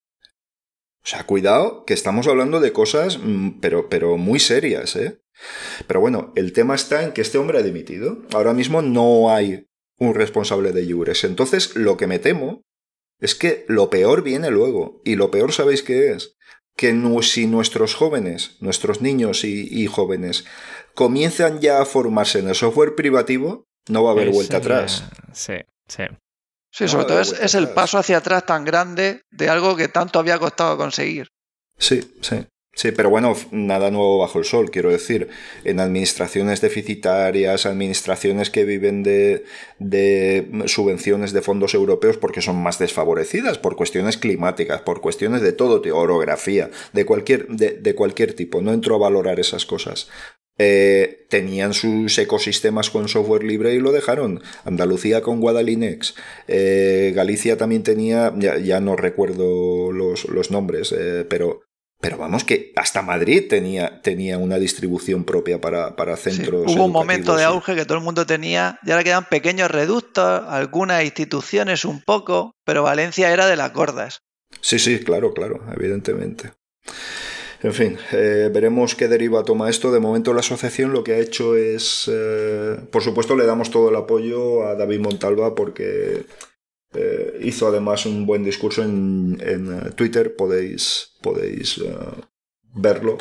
O 1.06 1.08
sea, 1.08 1.24
cuidado, 1.24 1.84
que 1.84 1.94
estamos 1.94 2.26
hablando 2.26 2.58
de 2.58 2.72
cosas, 2.72 3.20
mm, 3.22 3.60
pero, 3.60 3.88
pero 3.88 4.16
muy 4.16 4.40
serias, 4.40 4.96
¿eh? 4.96 5.20
Pero 5.86 6.00
bueno, 6.00 6.32
el 6.34 6.52
tema 6.52 6.74
está 6.74 7.04
en 7.04 7.12
que 7.12 7.20
este 7.20 7.38
hombre 7.38 7.60
ha 7.60 7.62
dimitido. 7.62 8.22
Ahora 8.32 8.52
mismo 8.54 8.82
no 8.82 9.30
hay 9.30 9.68
un 10.00 10.16
responsable 10.16 10.72
de 10.72 10.92
Jurex. 10.92 11.22
Entonces, 11.22 11.76
lo 11.76 11.96
que 11.96 12.08
me 12.08 12.18
temo 12.18 12.64
es 13.20 13.36
que 13.36 13.64
lo 13.68 13.88
peor 13.88 14.24
viene 14.24 14.50
luego. 14.50 15.00
Y 15.04 15.14
lo 15.14 15.30
peor, 15.30 15.52
¿sabéis 15.52 15.84
qué 15.84 16.10
es? 16.10 16.34
Que 16.74 16.92
si 17.22 17.46
nuestros 17.46 17.94
jóvenes, 17.94 18.56
nuestros 18.58 19.00
niños 19.00 19.44
y, 19.44 19.86
jóvenes, 19.86 20.44
comienzan 20.94 21.60
ya 21.60 21.80
a 21.80 21.86
formarse 21.86 22.40
en 22.40 22.48
el 22.48 22.56
software 22.56 22.96
privativo, 22.96 23.68
no 23.88 24.02
va 24.02 24.10
a 24.10 24.12
haber 24.14 24.30
vuelta 24.30 24.56
atrás. 24.56 25.04
Sí, 25.32 25.54
sí. 25.86 26.02
Sí, 26.76 26.88
sobre 26.88 27.06
todo 27.06 27.20
es, 27.20 27.54
el 27.54 27.70
paso 27.70 27.96
hacia 27.96 28.18
atrás 28.18 28.44
tan 28.44 28.62
grande 28.66 29.22
de 29.30 29.48
algo 29.48 29.74
que 29.76 29.88
tanto 29.88 30.18
había 30.18 30.38
costado 30.38 30.76
conseguir. 30.76 31.28
Sí, 31.78 32.02
sí. 32.20 32.44
Sí, 32.74 32.92
pero 32.92 33.08
bueno, 33.08 33.34
nada 33.52 33.90
nuevo 33.90 34.18
bajo 34.18 34.38
el 34.38 34.44
sol, 34.44 34.70
quiero 34.70 34.90
decir. 34.90 35.30
En 35.64 35.80
administraciones 35.80 36.60
deficitarias, 36.60 37.64
administraciones 37.64 38.50
que 38.50 38.66
viven 38.66 39.02
de, 39.02 39.46
de, 39.78 40.64
subvenciones 40.66 41.32
de 41.32 41.40
fondos 41.40 41.72
europeos 41.72 42.18
porque 42.18 42.42
son 42.42 42.62
más 42.62 42.78
desfavorecidas 42.78 43.56
por 43.56 43.76
cuestiones 43.76 44.18
climáticas, 44.18 44.82
por 44.82 45.00
cuestiones 45.00 45.40
de 45.40 45.52
todo, 45.52 45.78
de 45.78 45.92
orografía, 45.92 46.70
de 46.92 47.06
cualquier, 47.06 47.46
de, 47.48 47.94
cualquier 47.94 48.34
tipo. 48.34 48.60
No 48.60 48.74
entro 48.74 48.96
a 48.96 48.98
valorar 48.98 49.40
esas 49.40 49.64
cosas. 49.64 50.10
Eh, 50.58 51.26
tenían 51.28 51.74
sus 51.74 52.16
ecosistemas 52.18 52.90
con 52.90 53.08
software 53.08 53.44
libre 53.44 53.74
y 53.74 53.78
lo 53.78 53.92
dejaron. 53.92 54.42
Andalucía 54.64 55.20
con 55.22 55.40
Guadalinex. 55.40 56.14
Eh, 56.48 57.12
Galicia 57.14 57.58
también 57.58 57.82
tenía, 57.82 58.32
ya, 58.38 58.80
no 58.80 58.96
recuerdo 58.96 59.92
los, 59.92 60.24
los 60.26 60.50
nombres, 60.50 60.92
eh, 60.92 61.26
pero 61.28 61.62
pero 61.98 62.18
vamos, 62.18 62.44
que 62.44 62.72
hasta 62.76 63.00
Madrid 63.00 63.46
tenía, 63.48 64.02
tenía 64.02 64.36
una 64.36 64.58
distribución 64.58 65.24
propia 65.24 65.60
para, 65.60 65.96
para 65.96 66.16
centros. 66.16 66.64
hubo 66.72 66.84
un 66.84 66.92
momento 66.92 67.36
de 67.36 67.44
auge 67.44 67.74
que 67.74 67.86
todo 67.86 67.96
el 67.96 68.04
mundo 68.04 68.26
tenía, 68.26 68.78
y 68.84 68.90
ahora 68.90 69.02
quedan 69.02 69.24
pequeños 69.24 69.70
reductos, 69.70 70.42
algunas 70.46 71.02
instituciones 71.04 71.86
un 71.86 72.02
poco, 72.02 72.52
pero 72.64 72.82
Valencia 72.82 73.32
era 73.32 73.46
de 73.46 73.56
las 73.56 73.72
gordas. 73.72 74.20
Sí, 74.60 74.78
sí, 74.78 75.00
claro, 75.00 75.32
claro, 75.32 75.64
evidentemente. 75.74 76.52
En 77.66 77.74
fin, 77.74 77.98
eh, 78.12 78.48
veremos 78.54 78.94
qué 78.94 79.08
deriva 79.08 79.42
toma 79.42 79.68
esto. 79.68 79.90
De 79.90 79.98
momento 79.98 80.32
la 80.32 80.38
asociación 80.38 80.92
lo 80.92 81.02
que 81.02 81.14
ha 81.14 81.18
hecho 81.18 81.56
es, 81.56 82.08
eh, 82.08 82.76
por 82.92 83.02
supuesto, 83.02 83.34
le 83.34 83.44
damos 83.44 83.72
todo 83.72 83.88
el 83.90 83.96
apoyo 83.96 84.64
a 84.64 84.76
David 84.76 85.00
Montalva 85.00 85.56
porque 85.56 86.26
eh, 86.94 87.38
hizo 87.42 87.66
además 87.66 88.06
un 88.06 88.24
buen 88.24 88.44
discurso 88.44 88.84
en, 88.84 89.36
Twitter, 89.96 90.36
podéis, 90.36 91.16
podéis 91.20 91.82
verlo, 92.72 93.18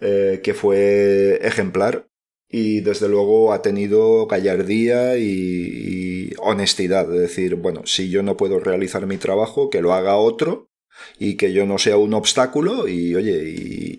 que 0.00 0.54
fue 0.54 1.38
ejemplar 1.46 2.08
y 2.48 2.80
desde 2.80 3.10
luego 3.10 3.52
ha 3.52 3.60
tenido 3.60 4.26
gallardía 4.26 5.18
y, 5.18 6.32
honestidad 6.38 7.06
de 7.06 7.20
decir, 7.20 7.56
bueno, 7.56 7.82
si 7.84 8.08
yo 8.08 8.22
no 8.22 8.38
puedo 8.38 8.58
realizar 8.58 9.06
mi 9.06 9.18
trabajo, 9.18 9.68
que 9.68 9.82
lo 9.82 9.92
haga 9.92 10.16
otro 10.16 10.70
y 11.18 11.36
que 11.36 11.52
yo 11.52 11.66
no 11.66 11.78
sea 11.78 11.96
un 11.96 12.14
obstáculo 12.14 12.88
y 12.88 13.14
oye, 13.14 13.42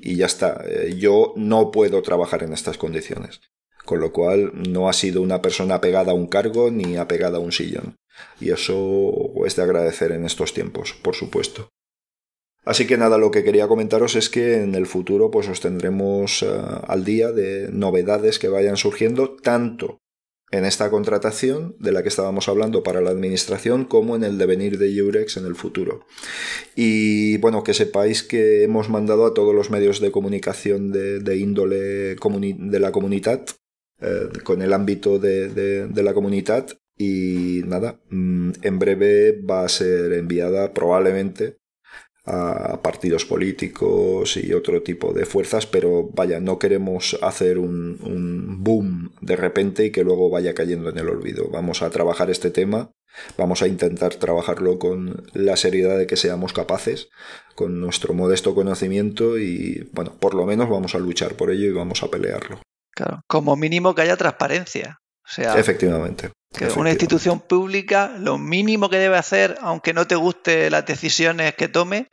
y 0.01 0.15
ya 0.15 0.25
está, 0.25 0.63
yo 0.97 1.33
no 1.35 1.71
puedo 1.71 2.01
trabajar 2.01 2.43
en 2.43 2.53
estas 2.53 2.77
condiciones. 2.77 3.41
Con 3.85 4.01
lo 4.01 4.11
cual 4.11 4.51
no 4.53 4.89
ha 4.89 4.93
sido 4.93 5.21
una 5.21 5.41
persona 5.41 5.75
apegada 5.75 6.11
a 6.11 6.15
un 6.15 6.27
cargo 6.27 6.69
ni 6.71 6.97
apegada 6.97 7.37
a 7.37 7.41
un 7.41 7.53
sillón. 7.53 7.95
Y 8.41 8.51
eso 8.51 9.13
es 9.45 9.55
de 9.55 9.63
agradecer 9.63 10.11
en 10.11 10.25
estos 10.25 10.53
tiempos, 10.53 10.93
por 11.01 11.15
supuesto. 11.15 11.69
Así 12.65 12.85
que 12.85 12.97
nada, 12.97 13.17
lo 13.17 13.31
que 13.31 13.45
quería 13.45 13.69
comentaros 13.69 14.17
es 14.17 14.29
que 14.29 14.61
en 14.61 14.75
el 14.75 14.87
futuro 14.87 15.31
pues 15.31 15.47
os 15.47 15.61
tendremos 15.61 16.43
eh, 16.43 16.47
al 16.85 17.05
día 17.05 17.31
de 17.31 17.69
novedades 17.71 18.39
que 18.39 18.49
vayan 18.49 18.75
surgiendo 18.75 19.37
tanto 19.37 20.01
en 20.51 20.65
esta 20.65 20.89
contratación 20.89 21.75
de 21.79 21.91
la 21.91 22.03
que 22.03 22.09
estábamos 22.09 22.47
hablando 22.47 22.83
para 22.83 23.01
la 23.01 23.09
administración 23.09 23.85
como 23.85 24.15
en 24.15 24.23
el 24.23 24.37
devenir 24.37 24.77
de 24.77 24.95
Eurex 24.95 25.37
en 25.37 25.45
el 25.45 25.55
futuro. 25.55 26.05
Y 26.75 27.37
bueno, 27.37 27.63
que 27.63 27.73
sepáis 27.73 28.23
que 28.23 28.63
hemos 28.63 28.89
mandado 28.89 29.25
a 29.25 29.33
todos 29.33 29.53
los 29.53 29.69
medios 29.69 29.99
de 29.99 30.11
comunicación 30.11 30.91
de, 30.91 31.37
índole 31.37 32.15
de 32.15 32.79
la 32.79 32.91
comunidad, 32.91 33.45
eh, 33.99 34.29
con 34.43 34.61
el 34.61 34.73
ámbito 34.73 35.19
de, 35.19 35.49
de 35.49 36.03
la 36.03 36.13
comunidad, 36.13 36.67
y 36.97 37.61
nada, 37.65 37.99
mm, 38.09 38.51
en 38.61 38.79
breve 38.79 39.39
va 39.41 39.63
a 39.63 39.69
ser 39.69 40.13
enviada 40.13 40.73
probablemente 40.73 41.57
a 42.27 42.81
partidos 42.81 43.25
políticos 43.25 44.35
y 44.35 44.53
otro 44.53 44.83
tipo 44.83 45.13
de 45.13 45.25
fuerzas, 45.25 45.65
pero 45.65 46.09
vaya, 46.13 46.39
no 46.41 46.59
queremos 46.59 47.17
hacer 47.21 47.57
un, 47.57 47.97
un, 48.03 48.63
boom 48.63 49.13
de 49.21 49.37
repente 49.37 49.85
y 49.85 49.91
que 49.91 50.03
luego 50.03 50.29
vaya 50.29 50.53
cayendo 50.53 50.89
en 50.89 50.97
el 50.97 51.07
olvido. 51.07 51.49
Vamos 51.49 51.81
a 51.81 51.89
trabajar 51.89 52.29
este 52.29 52.51
tema, 52.51 52.91
vamos 53.37 53.61
a 53.61 53.67
intentar 53.67 54.15
trabajarlo 54.15 54.77
con 54.77 55.25
la 55.33 55.55
seriedad 55.55 55.97
de 55.97 56.05
que 56.05 56.17
seamos 56.17 56.51
capaces, 56.51 57.09
con 57.55 57.79
nuestro 57.79 58.13
modesto 58.13 58.53
conocimiento 58.53 59.37
y 59.37 59.89
bueno, 59.93 60.13
por 60.19 60.33
lo 60.33 60.45
menos 60.45 60.69
vamos 60.69 60.95
a 60.95 60.99
luchar 60.99 61.35
por 61.35 61.49
ello 61.49 61.67
y 61.67 61.71
vamos 61.71 62.03
a 62.03 62.09
pelearlo. 62.09 62.59
Claro, 62.93 63.21
como 63.27 63.55
mínimo 63.55 63.95
que 63.95 64.01
haya 64.01 64.17
transparencia. 64.17 64.97
O 65.23 65.29
sea, 65.29 65.57
efectivamente. 65.57 66.31
Que 66.57 66.67
una 66.79 66.89
institución 66.89 67.39
pública 67.39 68.15
lo 68.19 68.37
mínimo 68.37 68.89
que 68.89 68.97
debe 68.97 69.17
hacer, 69.17 69.57
aunque 69.61 69.93
no 69.93 70.07
te 70.07 70.15
guste 70.15 70.69
las 70.69 70.85
decisiones 70.85 71.55
que 71.55 71.67
tome, 71.67 72.09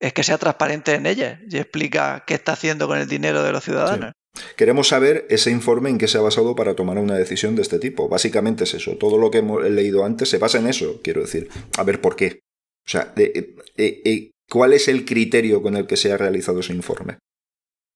es 0.00 0.12
que 0.12 0.24
sea 0.24 0.38
transparente 0.38 0.94
en 0.94 1.06
ellas 1.06 1.38
y 1.48 1.58
explica 1.58 2.24
qué 2.26 2.34
está 2.34 2.52
haciendo 2.52 2.88
con 2.88 2.98
el 2.98 3.06
dinero 3.06 3.42
de 3.42 3.52
los 3.52 3.62
ciudadanos. 3.62 4.12
Queremos 4.56 4.88
saber 4.88 5.26
ese 5.28 5.50
informe 5.50 5.90
en 5.90 5.98
qué 5.98 6.08
se 6.08 6.18
ha 6.18 6.22
basado 6.22 6.56
para 6.56 6.74
tomar 6.74 6.98
una 6.98 7.16
decisión 7.16 7.54
de 7.54 7.62
este 7.62 7.78
tipo. 7.78 8.08
Básicamente 8.08 8.64
es 8.64 8.74
eso. 8.74 8.96
Todo 8.96 9.18
lo 9.18 9.30
que 9.30 9.38
hemos 9.38 9.62
leído 9.62 10.04
antes 10.04 10.30
se 10.30 10.38
basa 10.38 10.58
en 10.58 10.66
eso, 10.66 11.00
quiero 11.02 11.20
decir. 11.20 11.48
A 11.76 11.84
ver 11.84 12.00
por 12.00 12.16
qué. 12.16 12.40
O 12.86 12.90
sea, 12.90 13.12
eh, 13.16 13.54
eh, 13.76 14.30
¿cuál 14.50 14.72
es 14.72 14.88
el 14.88 15.04
criterio 15.04 15.62
con 15.62 15.76
el 15.76 15.86
que 15.86 15.96
se 15.96 16.12
ha 16.12 16.16
realizado 16.16 16.60
ese 16.60 16.72
informe? 16.72 17.18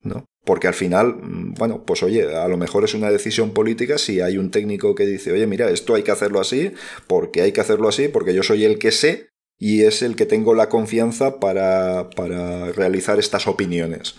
¿No? 0.02 0.26
Porque 0.44 0.68
al 0.68 0.74
final, 0.74 1.16
mm, 1.16 1.54
bueno, 1.54 1.84
pues 1.84 2.02
oye, 2.02 2.36
a 2.36 2.46
lo 2.48 2.56
mejor 2.56 2.84
es 2.84 2.94
una 2.94 3.10
decisión 3.10 3.50
política 3.52 3.98
si 3.98 4.20
hay 4.20 4.38
un 4.38 4.50
técnico 4.50 4.94
que 4.94 5.06
dice, 5.06 5.32
oye, 5.32 5.46
mira, 5.46 5.70
esto 5.70 5.94
hay 5.94 6.02
que 6.02 6.12
hacerlo 6.12 6.40
así, 6.40 6.72
porque 7.06 7.42
hay 7.42 7.52
que 7.52 7.60
hacerlo 7.60 7.88
así, 7.88 8.08
porque 8.08 8.34
yo 8.34 8.42
soy 8.42 8.64
el 8.64 8.78
que 8.78 8.92
sé 8.92 9.30
y 9.58 9.82
es 9.82 10.02
el 10.02 10.16
que 10.16 10.26
tengo 10.26 10.54
la 10.54 10.68
confianza 10.68 11.40
para, 11.40 12.10
para 12.10 12.72
realizar 12.72 13.18
estas 13.18 13.46
opiniones. 13.46 14.16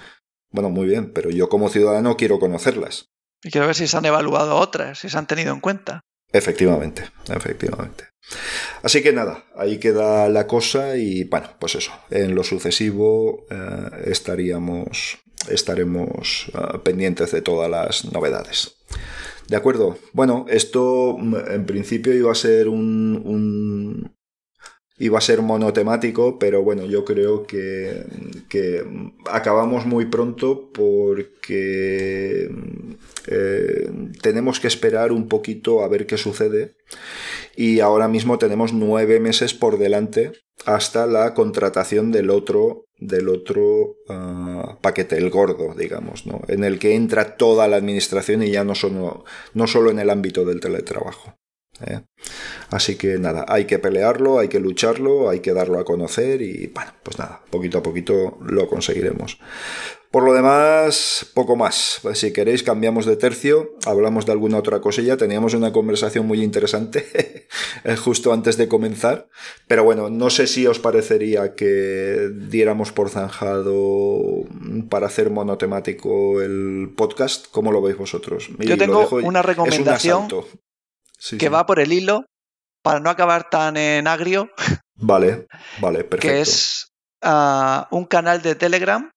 Bueno, 0.52 0.70
muy 0.70 0.88
bien, 0.88 1.14
pero 1.14 1.30
yo 1.30 1.50
como 1.50 1.70
ciudadano 1.70 2.18
quiero 2.18 2.40
conocerlas. 2.40 3.10
Y 3.44 3.52
quiero 3.52 3.68
ver 3.68 3.76
si 3.76 3.88
se 3.88 3.98
han 3.98 4.06
evaluado 4.06 4.56
otras, 4.56 5.00
si 5.00 5.10
se 5.10 5.18
han 5.18 5.28
tenido 5.28 5.54
en 5.54 5.60
cuenta. 5.60 6.02
Efectivamente, 6.32 7.04
efectivamente. 7.30 8.06
Así 8.84 9.02
que 9.02 9.14
nada, 9.14 9.46
ahí 9.56 9.80
queda 9.80 10.30
la 10.30 10.48
cosa 10.48 10.98
y 10.98 11.24
bueno, 11.24 11.50
pues 11.60 11.76
eso, 11.76 11.92
en 12.10 12.36
lo 12.36 12.44
sucesivo 12.44 13.46
eh, 13.50 14.04
estaríamos, 14.12 15.20
estaremos 15.50 16.52
eh, 16.54 16.78
pendientes 16.84 17.32
de 17.32 17.42
todas 17.42 17.70
las 17.70 18.12
novedades. 18.12 18.76
De 19.48 19.56
acuerdo, 19.56 19.98
bueno, 20.12 20.46
esto 20.50 21.18
en 21.18 21.66
principio 21.66 22.14
iba 22.14 22.32
a 22.32 22.36
ser 22.36 22.68
un, 22.68 24.17
iba 25.00 25.18
a 25.18 25.22
ser 25.22 25.42
monotemático, 25.42 26.40
pero 26.40 26.64
bueno, 26.64 26.86
yo 26.86 27.06
creo 27.06 27.46
que, 27.46 28.04
acabamos 29.30 29.86
muy 29.86 30.06
pronto 30.06 30.72
porque 30.74 32.50
eh, 33.28 33.92
tenemos 34.22 34.60
que 34.60 34.68
esperar 34.68 35.12
un 35.12 35.28
poquito 35.28 35.84
a 35.84 35.88
ver 35.88 36.08
qué 36.08 36.18
sucede 36.18 36.76
y 37.56 37.80
ahora 37.80 38.08
mismo 38.08 38.38
tenemos 38.38 38.74
nueve 38.74 39.20
meses 39.20 39.54
por 39.54 39.78
delante 39.78 40.32
hasta 40.66 41.06
la 41.06 41.34
contratación 41.34 42.12
del 42.12 42.30
otro 42.30 42.86
del 43.00 43.30
otro 43.30 43.98
ah, 44.10 44.80
paquete, 44.82 45.18
el 45.18 45.30
gordo, 45.30 45.76
digamos, 45.76 46.26
¿no? 46.26 46.42
en 46.48 46.64
el 46.64 46.80
que 46.80 46.96
entra 46.96 47.38
toda 47.38 47.68
la 47.68 47.78
administración 47.78 48.42
y 48.42 48.50
ya 48.50 48.64
no 48.64 48.74
solo, 48.74 49.24
no 49.54 49.68
solo 49.68 49.92
en 49.92 50.00
el 50.00 50.10
ámbito 50.10 50.46
del 50.46 50.60
teletrabajo. 50.60 51.36
¿Eh? 51.86 52.02
Así 52.70 52.96
que 52.96 53.18
nada, 53.18 53.46
hay 53.48 53.66
que 53.66 53.80
pelearlo, 53.80 54.40
hay 54.40 54.48
que 54.48 54.60
lucharlo, 54.60 55.30
hay 55.30 55.40
que 55.40 55.54
darlo 55.54 55.80
a 55.80 55.86
conocer 55.86 56.42
y 56.42 56.68
bueno, 56.68 56.92
pues 57.04 57.18
nada, 57.20 57.42
poquito 57.50 57.78
a 57.78 57.84
poquito 57.84 58.38
lo 58.42 58.68
conseguiremos. 58.68 59.40
Por 60.12 60.24
lo 60.24 60.34
demás, 60.34 61.30
poco 61.34 61.58
más. 61.58 62.02
Si 62.14 62.32
queréis, 62.32 62.64
cambiamos 62.64 63.06
de 63.06 63.18
tercio, 63.18 63.76
hablamos 63.86 64.26
de 64.26 64.32
alguna 64.32 64.58
otra 64.58 64.80
cosilla. 64.80 65.18
Teníamos 65.18 65.54
una 65.54 65.74
conversación 65.74 66.26
muy 66.26 66.42
interesante 66.42 67.48
justo 68.04 68.32
antes 68.32 68.56
de 68.56 68.70
comenzar. 68.70 69.28
Pero 69.68 69.84
bueno, 69.84 70.10
no 70.10 70.30
sé 70.30 70.48
si 70.48 70.66
os 70.66 70.80
parecería 70.80 71.56
que 71.56 72.32
diéramos 72.34 72.94
por 72.94 73.10
zanjado 73.10 74.46
para 74.90 75.08
hacer 75.08 75.30
monotemático 75.30 76.42
el 76.42 76.94
podcast. 76.96 77.48
¿Cómo 77.52 77.74
lo 77.74 77.82
veis 77.82 77.98
vosotros? 77.98 78.50
Yo 78.60 78.78
tengo 78.78 79.10
una 79.24 79.42
recomendación 79.42 80.30
que 81.38 81.50
va 81.50 81.66
por 81.66 81.80
el 81.80 81.94
hilo 81.94 82.26
para 82.82 83.00
no 83.00 83.10
acabar 83.10 83.50
tan 83.50 83.78
en 83.78 84.08
agrio. 84.08 84.50
Vale, 84.96 85.48
vale, 85.80 86.04
perfecto. 86.04 86.28
Que 86.28 86.42
es 86.42 86.88
ah, 87.22 87.88
un 87.92 88.06
canal 88.06 88.42
de 88.42 88.56
Telegram 88.56 89.12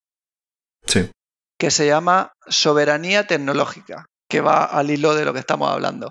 sí. 0.86 1.10
que 1.58 1.70
se 1.70 1.86
llama 1.86 2.32
Soberanía 2.48 3.26
Tecnológica, 3.26 4.06
que 4.28 4.40
va 4.40 4.64
al 4.64 4.90
hilo 4.90 5.14
de 5.14 5.24
lo 5.24 5.32
que 5.32 5.40
estamos 5.40 5.70
hablando. 5.70 6.10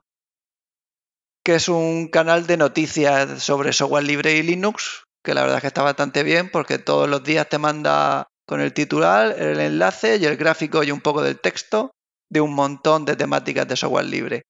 Que 1.43 1.55
es 1.55 1.69
un 1.69 2.07
canal 2.07 2.47
de 2.47 2.57
noticias 2.57 3.43
sobre 3.43 3.73
software 3.73 4.03
libre 4.03 4.35
y 4.37 4.43
Linux, 4.43 5.03
que 5.23 5.33
la 5.33 5.41
verdad 5.41 5.57
es 5.57 5.61
que 5.61 5.67
está 5.67 5.83
bastante 5.83 6.23
bien 6.23 6.49
porque 6.49 6.79
todos 6.79 7.07
los 7.09 7.23
días 7.23 7.47
te 7.49 7.57
manda 7.57 8.27
con 8.47 8.61
el 8.61 8.73
titular, 8.73 9.35
el 9.39 9.59
enlace 9.59 10.17
y 10.17 10.25
el 10.25 10.37
gráfico 10.37 10.83
y 10.83 10.91
un 10.91 11.01
poco 11.01 11.21
del 11.21 11.39
texto 11.39 11.91
de 12.29 12.41
un 12.41 12.53
montón 12.53 13.05
de 13.05 13.15
temáticas 13.15 13.67
de 13.67 13.75
software 13.75 14.05
libre. 14.05 14.43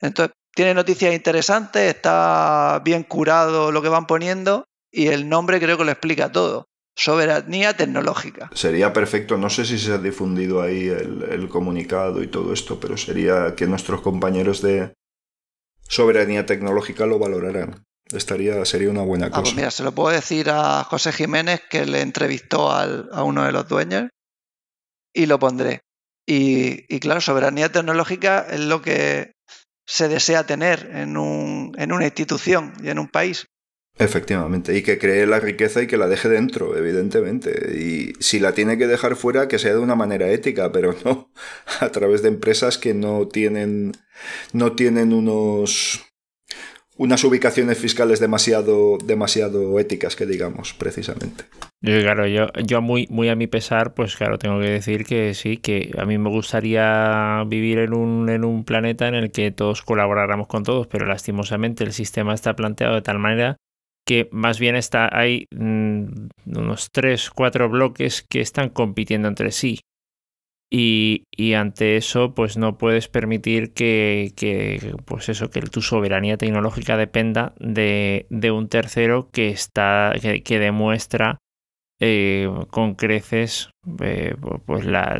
Entonces, 0.00 0.34
tiene 0.58 0.74
noticias 0.74 1.14
interesantes, 1.14 1.94
está 1.94 2.82
bien 2.84 3.04
curado 3.04 3.70
lo 3.70 3.80
que 3.80 3.88
van 3.88 4.08
poniendo 4.08 4.64
y 4.90 5.06
el 5.06 5.28
nombre 5.28 5.60
creo 5.60 5.78
que 5.78 5.84
lo 5.84 5.92
explica 5.92 6.32
todo. 6.32 6.64
Soberanía 6.96 7.76
tecnológica. 7.76 8.50
Sería 8.52 8.92
perfecto, 8.92 9.36
no 9.36 9.50
sé 9.50 9.64
si 9.64 9.78
se 9.78 9.92
ha 9.92 9.98
difundido 9.98 10.60
ahí 10.60 10.88
el, 10.88 11.48
comunicado 11.48 12.24
y 12.24 12.26
todo 12.26 12.52
esto, 12.52 12.80
pero 12.80 12.96
sería 12.96 13.54
que 13.54 13.68
nuestros 13.68 14.00
compañeros 14.00 14.60
de 14.60 14.94
soberanía 15.88 16.44
tecnológica 16.44 17.06
lo 17.06 17.20
valoraran. 17.20 17.84
Estaría, 18.10 18.64
sería 18.64 18.90
una 18.90 19.02
buena 19.02 19.30
cosa. 19.30 19.38
Ah, 19.38 19.42
pues 19.44 19.54
mira, 19.54 19.70
se 19.70 19.84
lo 19.84 19.92
puedo 19.92 20.12
decir 20.12 20.50
a 20.50 20.82
José 20.82 21.12
Jiménez 21.12 21.62
que 21.70 21.86
le 21.86 22.00
entrevistó 22.00 22.72
a 22.72 23.22
uno 23.22 23.44
de 23.44 23.52
los 23.52 23.68
dueños 23.68 24.10
y 25.14 25.26
lo 25.26 25.38
pondré. 25.38 25.82
y, 26.26 26.98
claro, 26.98 27.20
soberanía 27.20 27.70
tecnológica 27.70 28.44
es 28.50 28.58
lo 28.58 28.82
que 28.82 29.37
se 29.88 30.06
desea 30.08 30.44
tener 30.44 30.90
en, 30.92 31.16
un, 31.16 31.72
en 31.78 31.92
una 31.92 32.04
institución 32.04 32.74
y 32.82 32.90
en 32.90 32.98
un 32.98 33.08
país. 33.08 33.46
Efectivamente, 33.98 34.76
y 34.76 34.82
que 34.82 34.98
cree 34.98 35.26
la 35.26 35.40
riqueza 35.40 35.82
y 35.82 35.86
que 35.86 35.96
la 35.96 36.06
deje 36.06 36.28
dentro, 36.28 36.76
evidentemente. 36.76 37.74
Y 37.74 38.12
si 38.20 38.38
la 38.38 38.52
tiene 38.52 38.76
que 38.76 38.86
dejar 38.86 39.16
fuera, 39.16 39.48
que 39.48 39.58
sea 39.58 39.72
de 39.72 39.80
una 39.80 39.96
manera 39.96 40.28
ética, 40.28 40.70
pero 40.70 40.94
no 41.04 41.32
a 41.80 41.88
través 41.88 42.22
de 42.22 42.28
empresas 42.28 42.76
que 42.76 42.92
no 42.92 43.28
tienen, 43.28 43.92
no 44.52 44.72
tienen 44.76 45.14
unos, 45.14 46.04
unas 46.98 47.24
ubicaciones 47.24 47.78
fiscales 47.78 48.20
demasiado, 48.20 48.98
demasiado 49.02 49.78
éticas, 49.78 50.16
que 50.16 50.26
digamos, 50.26 50.74
precisamente. 50.74 51.44
Claro, 51.80 52.26
yo, 52.26 52.48
yo 52.66 52.82
muy, 52.82 53.06
muy 53.08 53.28
a 53.28 53.36
mi 53.36 53.46
pesar, 53.46 53.94
pues 53.94 54.16
claro, 54.16 54.38
tengo 54.38 54.60
que 54.60 54.68
decir 54.68 55.04
que 55.04 55.32
sí, 55.34 55.58
que 55.58 55.92
a 55.96 56.04
mí 56.04 56.18
me 56.18 56.28
gustaría 56.28 57.44
vivir 57.46 57.78
en 57.78 57.94
un, 57.94 58.28
en 58.28 58.44
un 58.44 58.64
planeta 58.64 59.06
en 59.06 59.14
el 59.14 59.30
que 59.30 59.52
todos 59.52 59.82
colaboráramos 59.82 60.48
con 60.48 60.64
todos, 60.64 60.88
pero 60.88 61.06
lastimosamente 61.06 61.84
el 61.84 61.92
sistema 61.92 62.34
está 62.34 62.56
planteado 62.56 62.96
de 62.96 63.02
tal 63.02 63.20
manera 63.20 63.56
que 64.04 64.28
más 64.32 64.58
bien 64.58 64.74
está, 64.74 65.08
hay 65.12 65.46
mm, 65.54 66.28
unos 66.46 66.90
tres, 66.90 67.30
cuatro 67.30 67.68
bloques 67.68 68.24
que 68.28 68.40
están 68.40 68.70
compitiendo 68.70 69.28
entre 69.28 69.52
sí. 69.52 69.80
Y, 70.70 71.54
ante 71.54 71.96
eso, 71.96 72.34
pues 72.34 72.58
no 72.58 72.76
puedes 72.76 73.08
permitir 73.08 73.72
que, 73.72 74.94
pues 75.06 75.28
eso, 75.30 75.50
que 75.50 75.62
tu 75.62 75.80
soberanía 75.80 76.36
tecnológica 76.36 76.96
dependa 76.96 77.54
de, 77.58 78.26
de 78.28 78.50
un 78.50 78.68
tercero 78.68 79.30
que 79.30 79.48
está, 79.48 80.12
que, 80.20 80.58
demuestra 80.58 81.40
eh, 82.00 82.48
con 82.70 82.94
creces 82.94 83.70
eh, 84.00 84.36
pues 84.66 84.84
la, 84.84 85.18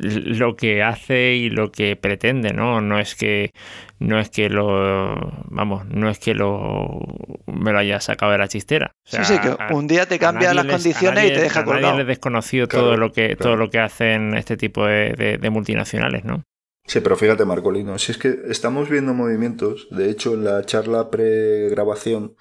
lo 0.00 0.56
que 0.56 0.82
hace 0.82 1.34
y 1.34 1.50
lo 1.50 1.70
que 1.70 1.94
pretende, 1.94 2.52
¿no? 2.52 2.80
No 2.80 2.98
es 2.98 3.14
que 3.14 3.52
no 3.98 4.18
es 4.18 4.30
que 4.30 4.48
lo 4.48 5.14
vamos, 5.44 5.86
no 5.86 6.08
es 6.08 6.18
que 6.18 6.34
lo 6.34 6.98
me 7.46 7.72
lo 7.72 7.78
haya 7.78 8.00
sacado 8.00 8.32
de 8.32 8.38
la 8.38 8.48
chistera. 8.48 8.94
sí, 9.04 9.18
sí, 9.24 9.38
que 9.38 9.54
un 9.72 9.86
día 9.86 10.06
te 10.06 10.18
cambia 10.18 10.54
las 10.54 10.66
condiciones 10.66 11.24
y 11.24 11.34
te 11.34 11.42
deja 11.42 11.64
colgado. 11.64 11.92
Nadie 11.92 12.04
le 12.04 12.08
desconocido 12.08 12.66
todo 12.66 12.96
lo 12.96 13.12
que 13.12 13.36
todo 13.36 13.56
lo 13.56 13.70
que 13.70 13.78
hacen 13.78 14.34
este 14.34 14.56
tipo 14.56 14.86
de, 14.86 15.38
de 15.40 15.50
multinacionales, 15.50 16.24
¿no? 16.24 16.42
Sí, 16.84 17.00
pero 17.00 17.16
fíjate, 17.16 17.44
Marcolino, 17.44 17.98
si 17.98 18.12
es 18.12 18.18
que 18.18 18.40
estamos 18.48 18.90
viendo 18.90 19.14
movimientos, 19.14 19.86
de 19.90 20.10
hecho 20.10 20.34
en 20.34 20.44
la 20.44 20.64
charla 20.64 21.10
pre-grabación 21.10 22.36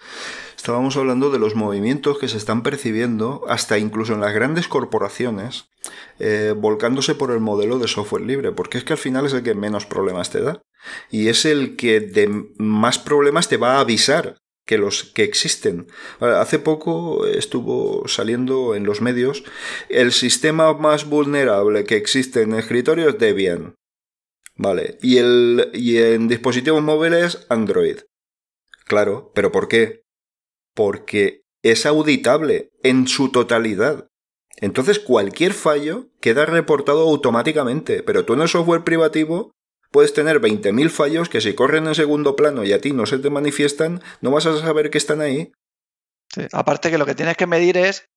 estábamos 0.55 0.97
hablando 0.97 1.29
de 1.29 1.39
los 1.39 1.55
movimientos 1.55 2.17
que 2.17 2.27
se 2.27 2.37
están 2.37 2.61
percibiendo, 2.63 3.43
hasta 3.47 3.77
incluso 3.77 4.13
en 4.13 4.21
las 4.21 4.33
grandes 4.33 4.67
corporaciones, 4.67 5.69
eh, 6.19 6.53
volcándose 6.55 7.15
por 7.15 7.31
el 7.31 7.39
modelo 7.39 7.79
de 7.79 7.87
software 7.87 8.23
libre, 8.23 8.51
porque 8.51 8.77
es 8.77 8.83
que 8.83 8.93
al 8.93 8.99
final 8.99 9.25
es 9.25 9.33
el 9.33 9.41
que 9.41 9.55
menos 9.55 9.85
problemas 9.85 10.29
te 10.29 10.41
da. 10.41 10.61
Y 11.09 11.29
es 11.29 11.45
el 11.45 11.75
que 11.75 11.99
de 11.99 12.45
más 12.57 12.99
problemas 12.99 13.47
te 13.47 13.57
va 13.57 13.77
a 13.77 13.79
avisar 13.79 14.37
que 14.65 14.77
los 14.77 15.03
que 15.03 15.23
existen. 15.23 15.87
Hace 16.19 16.59
poco 16.59 17.25
estuvo 17.25 18.07
saliendo 18.07 18.75
en 18.75 18.83
los 18.83 19.01
medios 19.01 19.43
el 19.89 20.11
sistema 20.11 20.73
más 20.73 21.09
vulnerable 21.09 21.83
que 21.85 21.97
existe 21.97 22.43
en 22.43 22.53
escritorios 22.53 23.17
Debian. 23.17 23.75
Vale. 24.55 24.97
Y, 25.01 25.17
el, 25.17 25.71
y 25.73 25.97
en 25.97 26.27
dispositivos 26.27 26.81
móviles, 26.81 27.45
Android. 27.49 27.99
Claro, 28.85 29.31
pero 29.33 29.51
¿por 29.51 29.67
qué? 29.67 30.03
Porque 30.73 31.41
es 31.63 31.85
auditable 31.85 32.71
en 32.83 33.07
su 33.07 33.31
totalidad. 33.31 34.07
Entonces 34.57 34.99
cualquier 34.99 35.53
fallo 35.53 36.09
queda 36.19 36.45
reportado 36.45 37.01
automáticamente, 37.01 38.03
pero 38.03 38.25
tú 38.25 38.33
en 38.33 38.41
el 38.41 38.49
software 38.49 38.83
privativo 38.83 39.51
puedes 39.91 40.13
tener 40.13 40.39
20.000 40.39 40.89
fallos 40.89 41.29
que 41.29 41.41
si 41.41 41.53
corren 41.53 41.87
en 41.87 41.95
segundo 41.95 42.35
plano 42.35 42.63
y 42.63 42.73
a 42.73 42.81
ti 42.81 42.93
no 42.93 43.05
se 43.05 43.19
te 43.19 43.29
manifiestan, 43.29 44.01
no 44.21 44.31
vas 44.31 44.45
a 44.45 44.57
saber 44.59 44.89
que 44.89 44.97
están 44.97 45.21
ahí. 45.21 45.51
aparte 46.51 46.91
que 46.91 46.97
lo 46.97 47.05
que 47.05 47.15
tienes 47.15 47.37
que 47.37 47.47
medir 47.47 47.77
es 47.77 48.09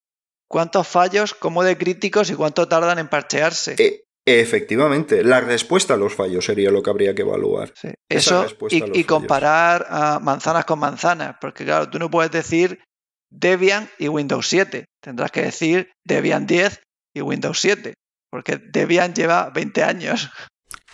cuántos 0.48 0.86
fallos, 0.86 1.34
cómo 1.34 1.64
de 1.64 1.76
críticos 1.76 2.30
y 2.30 2.34
cuánto 2.34 2.68
tardan 2.68 2.98
en 2.98 3.08
parchearse. 3.08 3.74
Eh, 3.78 4.04
Efectivamente, 4.26 5.22
la 5.22 5.40
respuesta 5.40 5.94
a 5.94 5.96
los 5.98 6.14
fallos 6.14 6.46
sería 6.46 6.70
lo 6.70 6.82
que 6.82 6.90
habría 6.90 7.14
que 7.14 7.22
evaluar. 7.22 7.72
Eso 8.08 8.46
y, 8.70 9.04
comparar 9.04 9.86
ah, 9.90 10.18
manzanas 10.22 10.64
con 10.64 10.78
manzanas, 10.78 11.36
porque 11.40 11.64
claro, 11.64 11.90
tú 11.90 11.98
no 11.98 12.10
puedes 12.10 12.32
decir 12.32 12.82
Debian 13.30 13.90
y 13.98 14.08
Windows 14.08 14.48
7, 14.48 14.86
tendrás 15.02 15.30
que 15.30 15.42
decir 15.42 15.92
Debian 16.04 16.46
10 16.46 16.80
y 17.14 17.20
Windows 17.20 17.60
7, 17.60 17.94
porque 18.30 18.56
Debian 18.56 19.12
lleva 19.14 19.50
20 19.50 19.82
años. 19.82 20.30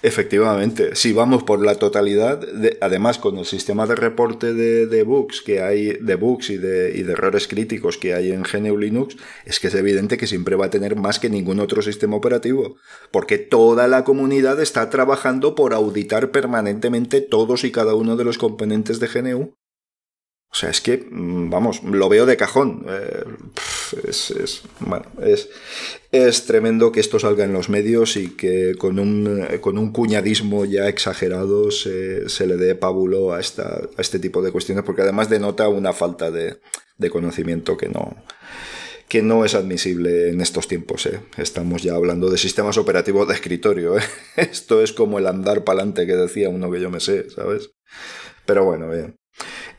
Efectivamente, 0.03 0.97
si 0.97 1.13
vamos 1.13 1.43
por 1.43 1.63
la 1.63 1.75
totalidad, 1.75 2.41
además 2.81 3.19
con 3.19 3.37
el 3.37 3.45
sistema 3.45 3.87
de 3.87 3.97
reporte 3.97 4.55
de, 4.55 5.03
bugs 5.03 5.43
que 5.43 5.61
hay, 5.61 5.93
de 6.01 6.15
bugs 6.15 6.49
y 6.49 6.57
de, 6.57 6.93
y 6.97 7.03
de, 7.03 7.13
errores 7.13 7.47
críticos 7.47 7.99
que 7.99 8.15
hay 8.15 8.31
en 8.31 8.43
GNU 8.43 8.79
Linux, 8.79 9.17
es 9.45 9.61
que 9.61 9.67
es 9.67 9.75
evidente 9.75 10.17
que 10.17 10.27
siempre 10.27 10.57
va 10.57 10.67
a 10.67 10.71
tener 10.71 10.97
más 10.97 11.19
que 11.19 11.29
ningún 11.29 11.61
otro 11.61 11.83
sistema 11.83 12.17
operativo, 12.17 12.77
porque 13.11 13.37
toda 13.37 13.89
la 13.89 14.05
comunidad 14.05 14.59
está 14.61 14.89
trabajando 14.89 15.55
por 15.55 15.75
auditar 15.75 16.31
permanentemente 16.31 17.21
todos 17.21 17.65
y 17.65 17.71
cada 17.71 17.95
uno 17.95 18.17
de 18.17 18.25
los 18.25 18.39
componentes 18.39 19.01
de 19.01 19.09
GNU 19.09 19.60
o 20.53 20.55
sea, 20.55 20.71
es 20.71 20.81
que, 20.81 21.07
mm, 21.11 21.49
vamos, 21.49 21.83
lo 21.85 22.09
veo 22.09 22.27
de 22.27 22.37
cajón. 22.37 22.85
Eh, 22.89 23.25
es, 24.09 24.31
es, 24.33 24.63
bueno, 24.81 25.07
es, 25.23 25.49
es, 26.11 26.45
tremendo 26.47 26.91
que 26.91 27.01
esto 27.01 27.19
salga 27.19 27.45
en 27.45 27.53
los 27.53 27.69
medios 27.69 28.17
y 28.17 28.31
que 28.31 28.75
con 28.77 28.99
un, 28.99 29.47
con 29.61 29.79
un 29.79 29.93
cuñadismo 29.93 30.65
ya 30.65 30.89
exagerado 30.89 31.71
se, 31.71 32.29
se 32.29 32.47
le 32.47 32.57
dé 32.57 32.75
pábulo 32.75 33.33
a, 33.33 33.41
esta, 33.41 33.81
a 33.97 34.01
este 34.01 34.19
tipo 34.19 34.43
de 34.43 34.51
cuestiones, 34.53 34.85
porque 34.85 35.03
además 35.03 35.31
denota 35.31 35.69
una 35.69 35.93
falta 35.93 36.31
de, 36.31 36.59
de 36.99 37.11
conocimiento 37.11 37.77
que 37.77 37.89
no, 37.89 38.17
que 39.09 39.23
no 39.23 39.45
es 39.45 39.55
admisible 39.55 40.31
en 40.31 40.41
estos 40.41 40.69
tiempos. 40.69 41.07
¿eh? 41.07 41.21
Estamos 41.37 41.83
ya 41.83 41.95
hablando 41.95 42.31
de 42.31 42.39
sistemas 42.39 42.77
operativos 42.77 43.27
de 43.27 43.35
escritorio. 43.35 43.99
¿eh? 43.99 44.03
Esto 44.37 44.83
es 44.83 44.93
como 44.93 45.19
el 45.19 45.27
andar 45.27 45.65
para 45.65 45.81
adelante 45.81 46.07
que 46.07 46.15
decía 46.15 46.49
uno 46.49 46.71
que 46.71 46.81
yo 46.81 46.91
me 46.91 47.01
sé, 47.01 47.29
¿sabes? 47.31 47.71
Pero 48.47 48.65
bueno, 48.65 48.89
bien. 48.89 49.20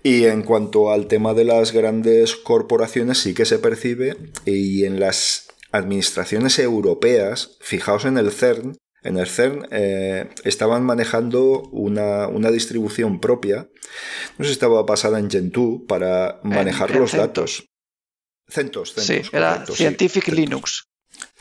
Y 0.03 0.25
en 0.25 0.41
cuanto 0.43 0.91
al 0.91 1.07
tema 1.07 1.33
de 1.33 1.45
las 1.45 1.71
grandes 1.73 2.35
corporaciones, 2.35 3.19
sí 3.19 3.33
que 3.33 3.45
se 3.45 3.59
percibe, 3.59 4.17
y 4.45 4.85
en 4.85 4.99
las 4.99 5.47
administraciones 5.71 6.57
europeas, 6.59 7.57
fijaos 7.61 8.05
en 8.05 8.17
el 8.17 8.31
CERN, 8.31 8.77
en 9.03 9.17
el 9.17 9.27
CERN 9.27 9.67
eh, 9.71 10.29
estaban 10.43 10.83
manejando 10.83 11.61
una, 11.71 12.27
distribución 12.51 13.19
propia, 13.19 13.69
no 14.37 14.45
sé 14.45 14.49
si 14.49 14.53
estaba 14.53 14.83
basada 14.83 15.19
en 15.19 15.29
Gentoo, 15.29 15.85
para 15.87 16.39
manejar 16.43 16.95
los 16.95 17.13
datos. 17.13 17.65
CentOS, 18.47 18.93
CentOS. 18.93 19.05
Sí, 19.05 19.35
era 19.35 19.65
Scientific 19.65 20.27
Linux. 20.27 20.90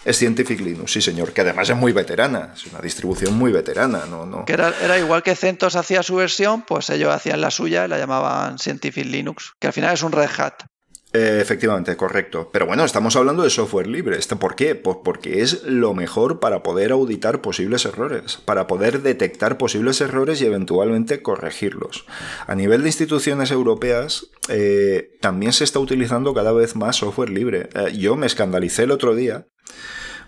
Es 0.04 0.16
Scientific 0.16 0.60
Linux, 0.60 0.92
sí 0.92 1.02
señor, 1.02 1.32
que 1.32 1.42
además 1.42 1.68
es 1.68 1.76
muy 1.76 1.92
veterana, 1.92 2.52
es 2.54 2.66
una 2.66 2.80
distribución 2.80 3.34
muy 3.34 3.52
veterana, 3.52 4.06
no. 4.06 4.44
Que 4.46 4.54
era, 4.54 4.72
era, 4.80 4.98
igual 4.98 5.22
que 5.22 5.36
CentOS 5.36 5.76
hacía 5.76 6.02
su 6.02 6.16
versión, 6.16 6.62
pues 6.62 6.88
ellos 6.88 7.14
hacían 7.14 7.40
la 7.40 7.50
suya 7.50 7.84
y 7.84 7.88
la 7.88 7.98
llamaban 7.98 8.58
Scientific 8.58 9.04
Linux, 9.04 9.52
que 9.58 9.66
al 9.66 9.74
final 9.74 9.92
es 9.92 10.02
un 10.02 10.12
Red 10.12 10.30
Hat. 10.38 10.64
Eh, 11.12 11.38
efectivamente, 11.40 11.96
correcto. 11.96 12.50
Pero 12.52 12.66
bueno, 12.66 12.84
estamos 12.84 13.16
hablando 13.16 13.42
de 13.42 13.50
software 13.50 13.88
libre. 13.88 14.18
¿Por 14.38 14.54
qué? 14.54 14.76
Pues 14.76 14.98
porque 15.04 15.42
es 15.42 15.64
lo 15.64 15.92
mejor 15.92 16.38
para 16.38 16.62
poder 16.62 16.92
auditar 16.92 17.40
posibles 17.40 17.84
errores, 17.84 18.36
para 18.44 18.68
poder 18.68 19.02
detectar 19.02 19.58
posibles 19.58 20.00
errores 20.00 20.40
y 20.40 20.46
eventualmente 20.46 21.20
corregirlos. 21.20 22.06
A 22.46 22.54
nivel 22.54 22.82
de 22.82 22.88
instituciones 22.88 23.50
europeas, 23.50 24.28
eh, 24.48 25.18
también 25.20 25.52
se 25.52 25.64
está 25.64 25.80
utilizando 25.80 26.32
cada 26.32 26.52
vez 26.52 26.76
más 26.76 26.96
software 26.96 27.30
libre. 27.30 27.68
Eh, 27.74 27.96
yo 27.98 28.14
me 28.14 28.26
escandalicé 28.26 28.84
el 28.84 28.92
otro 28.92 29.16
día, 29.16 29.48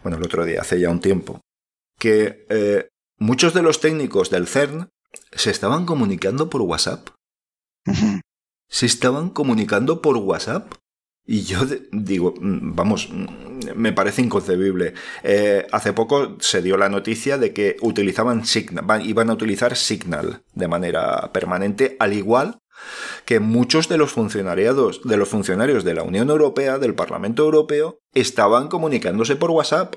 bueno, 0.03 0.19
el 0.19 0.25
otro 0.25 0.45
día, 0.45 0.63
hace 0.63 0.81
ya 0.81 0.91
un 0.91 1.01
tiempo, 1.01 1.41
que 2.01 2.89
muchos 3.19 3.55
de 3.55 3.63
los 3.63 3.81
técnicos 3.81 4.31
del 4.31 4.49
CERN 4.49 4.89
se 5.31 5.51
estaban 5.51 5.87
comunicando 5.87 6.51
por 6.51 6.63
WhatsApp 6.63 7.09
se 8.73 8.87
estaban 8.87 9.29
comunicando 9.29 10.01
por 10.01 10.17
WhatsApp. 10.17 10.73
Y 11.25 11.43
yo 11.43 11.61
digo, 11.93 12.35
mm, 12.41 12.75
vamos, 12.75 13.11
mm, 13.13 13.77
me 13.77 13.93
parece 13.93 14.23
inconcebible. 14.23 14.95
Eh, 15.23 15.67
hace 15.71 15.93
poco 15.93 16.37
se 16.41 16.63
dio 16.63 16.77
la 16.79 16.89
noticia 16.89 17.37
de 17.37 17.53
que 17.53 17.77
utilizaban 17.83 18.45
Signal, 18.47 19.07
iban 19.07 19.29
a 19.31 19.35
utilizar 19.35 19.77
Signal 19.77 20.43
de 20.55 20.69
manera 20.69 21.31
permanente, 21.33 21.97
al 22.01 22.15
igual 22.15 22.61
que 23.27 23.41
muchos 23.41 23.89
de 23.89 23.99
los 23.99 24.11
funcionarios 24.11 25.03
de 25.05 25.17
los 25.17 25.29
funcionarios 25.29 25.85
de 25.85 25.95
la 25.95 26.03
Unión 26.03 26.31
Europea, 26.31 26.79
del 26.79 26.95
Parlamento 26.95 27.45
Europeo, 27.45 28.01
estaban 28.15 28.69
comunicándose 28.69 29.37
por 29.37 29.51
WhatsApp. 29.51 29.97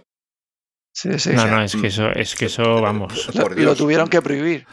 Sí, 0.96 1.10
sí, 1.20 1.32
no, 1.34 1.46
no, 1.48 1.62
es 1.62 1.76
que 1.76 1.88
eso, 1.88 2.10
es 2.10 2.36
que 2.36 2.46
eso 2.46 2.80
vamos. 2.80 3.30
Lo 3.58 3.76
tuvieron 3.76 4.08
que 4.08 4.22
prohibir. 4.22 4.66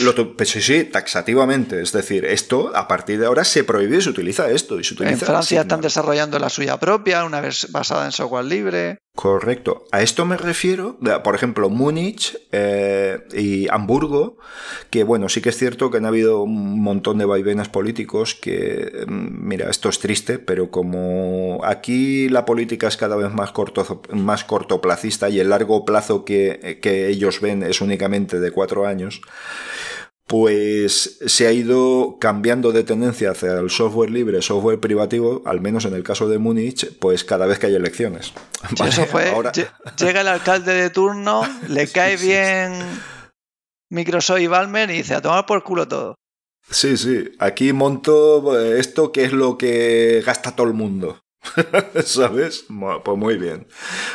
Lo 0.00 0.36
pues 0.36 0.48
sí, 0.48 0.60
sí, 0.60 0.82
taxativamente. 0.82 1.80
Es 1.80 1.92
decir, 1.92 2.24
esto 2.24 2.72
a 2.74 2.88
partir 2.88 3.20
de 3.20 3.26
ahora 3.26 3.44
se 3.44 3.62
prohíbe 3.62 3.98
y 3.98 4.02
se 4.02 4.10
utiliza 4.10 4.50
esto. 4.50 4.80
Y 4.80 4.84
se 4.84 4.94
utiliza 4.94 5.12
en 5.12 5.20
Francia 5.20 5.60
están 5.60 5.80
desarrollando 5.80 6.40
la 6.40 6.48
suya 6.48 6.80
propia, 6.80 7.24
una 7.24 7.40
vez 7.40 7.68
basada 7.70 8.04
en 8.04 8.10
software 8.10 8.46
libre. 8.46 8.98
Correcto. 9.16 9.84
A 9.92 10.00
esto 10.00 10.24
me 10.24 10.36
refiero, 10.38 10.96
por 11.22 11.34
ejemplo, 11.34 11.68
Múnich 11.68 12.38
eh, 12.52 13.18
y 13.34 13.68
Hamburgo, 13.68 14.38
que 14.88 15.04
bueno, 15.04 15.28
sí 15.28 15.42
que 15.42 15.50
es 15.50 15.58
cierto 15.58 15.90
que 15.90 15.98
han 15.98 16.06
habido 16.06 16.42
un 16.42 16.80
montón 16.80 17.18
de 17.18 17.26
vaivenes 17.26 17.68
políticos 17.68 18.34
que, 18.34 19.04
mm, 19.06 19.46
mira, 19.46 19.68
esto 19.68 19.90
es 19.90 19.98
triste, 19.98 20.38
pero 20.38 20.70
como 20.70 21.60
aquí 21.64 22.30
la 22.30 22.46
política 22.46 22.88
es 22.88 22.96
cada 22.96 23.16
vez 23.16 23.30
más, 23.30 23.52
corto, 23.52 24.00
más 24.14 24.44
cortoplacista 24.44 25.28
y 25.28 25.40
el 25.40 25.50
largo 25.50 25.84
plazo 25.84 26.24
que, 26.24 26.78
que 26.80 27.08
ellos 27.08 27.40
ven 27.42 27.62
es 27.62 27.82
únicamente 27.82 28.40
de 28.40 28.52
cuatro 28.52 28.86
años, 28.86 29.20
pues 30.30 31.18
se 31.26 31.48
ha 31.48 31.52
ido 31.52 32.18
cambiando 32.20 32.70
de 32.70 32.84
tendencia 32.84 33.32
hacia 33.32 33.54
el 33.54 33.68
software 33.68 34.10
libre, 34.10 34.40
software 34.42 34.78
privativo, 34.78 35.42
al 35.44 35.60
menos 35.60 35.86
en 35.86 35.94
el 35.94 36.04
caso 36.04 36.28
de 36.28 36.38
Múnich, 36.38 36.96
pues 37.00 37.24
cada 37.24 37.46
vez 37.46 37.58
que 37.58 37.66
hay 37.66 37.74
elecciones. 37.74 38.32
Eso 38.86 39.06
fue, 39.06 39.34
llega 39.98 40.20
el 40.20 40.28
alcalde 40.28 40.72
de 40.72 40.90
turno, 40.90 41.42
le 41.68 41.88
cae 41.88 42.16
bien 42.16 42.74
Microsoft 43.90 44.38
y 44.38 44.46
Balmer 44.46 44.88
y 44.92 44.98
dice, 44.98 45.16
a 45.16 45.20
tomar 45.20 45.46
por 45.46 45.64
culo 45.64 45.88
todo. 45.88 46.14
Sí, 46.70 46.96
sí, 46.96 47.32
aquí 47.40 47.72
monto 47.72 48.56
eh, 48.56 48.78
esto 48.78 49.10
que 49.10 49.24
es 49.24 49.32
lo 49.32 49.58
que 49.58 50.22
gasta 50.24 50.54
todo 50.54 50.68
el 50.68 50.74
mundo. 50.74 51.18
¿Sabes? 52.04 52.66
Pues 53.04 53.18
muy 53.18 53.36
bien. 53.36 53.66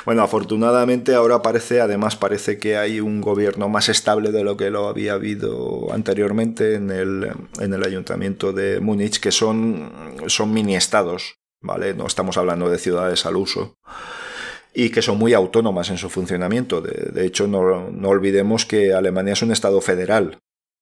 Bueno, 0.05 0.21
afortunadamente 0.21 1.15
ahora 1.15 1.41
parece, 1.41 1.81
además 1.81 2.15
parece 2.15 2.57
que 2.57 2.77
hay 2.77 2.99
un 2.99 3.21
gobierno 3.21 3.67
más 3.67 3.89
estable 3.89 4.31
de 4.31 4.43
lo 4.43 4.57
que 4.57 4.69
lo 4.69 4.87
había 4.87 5.13
habido 5.13 5.91
anteriormente 5.91 6.75
en 6.75 6.91
el, 6.91 7.31
en 7.59 7.73
el 7.73 7.83
ayuntamiento 7.83 8.53
de 8.53 8.79
Múnich, 8.79 9.19
que 9.19 9.31
son, 9.31 9.91
son 10.27 10.53
mini 10.53 10.75
estados, 10.75 11.39
¿vale? 11.61 11.93
No 11.93 12.05
estamos 12.05 12.37
hablando 12.37 12.69
de 12.69 12.77
ciudades 12.77 13.25
al 13.25 13.35
uso 13.35 13.77
y 14.73 14.89
que 14.89 15.01
son 15.01 15.17
muy 15.17 15.33
autónomas 15.33 15.89
en 15.89 15.97
su 15.97 16.09
funcionamiento. 16.09 16.81
De, 16.81 17.25
hecho, 17.25 17.47
no, 17.47 17.89
no, 17.89 18.09
olvidemos 18.09 18.65
que 18.65 18.93
Alemania 18.93 19.33
es 19.33 19.41
un 19.41 19.51
estado 19.51 19.79
federal, 19.79 20.39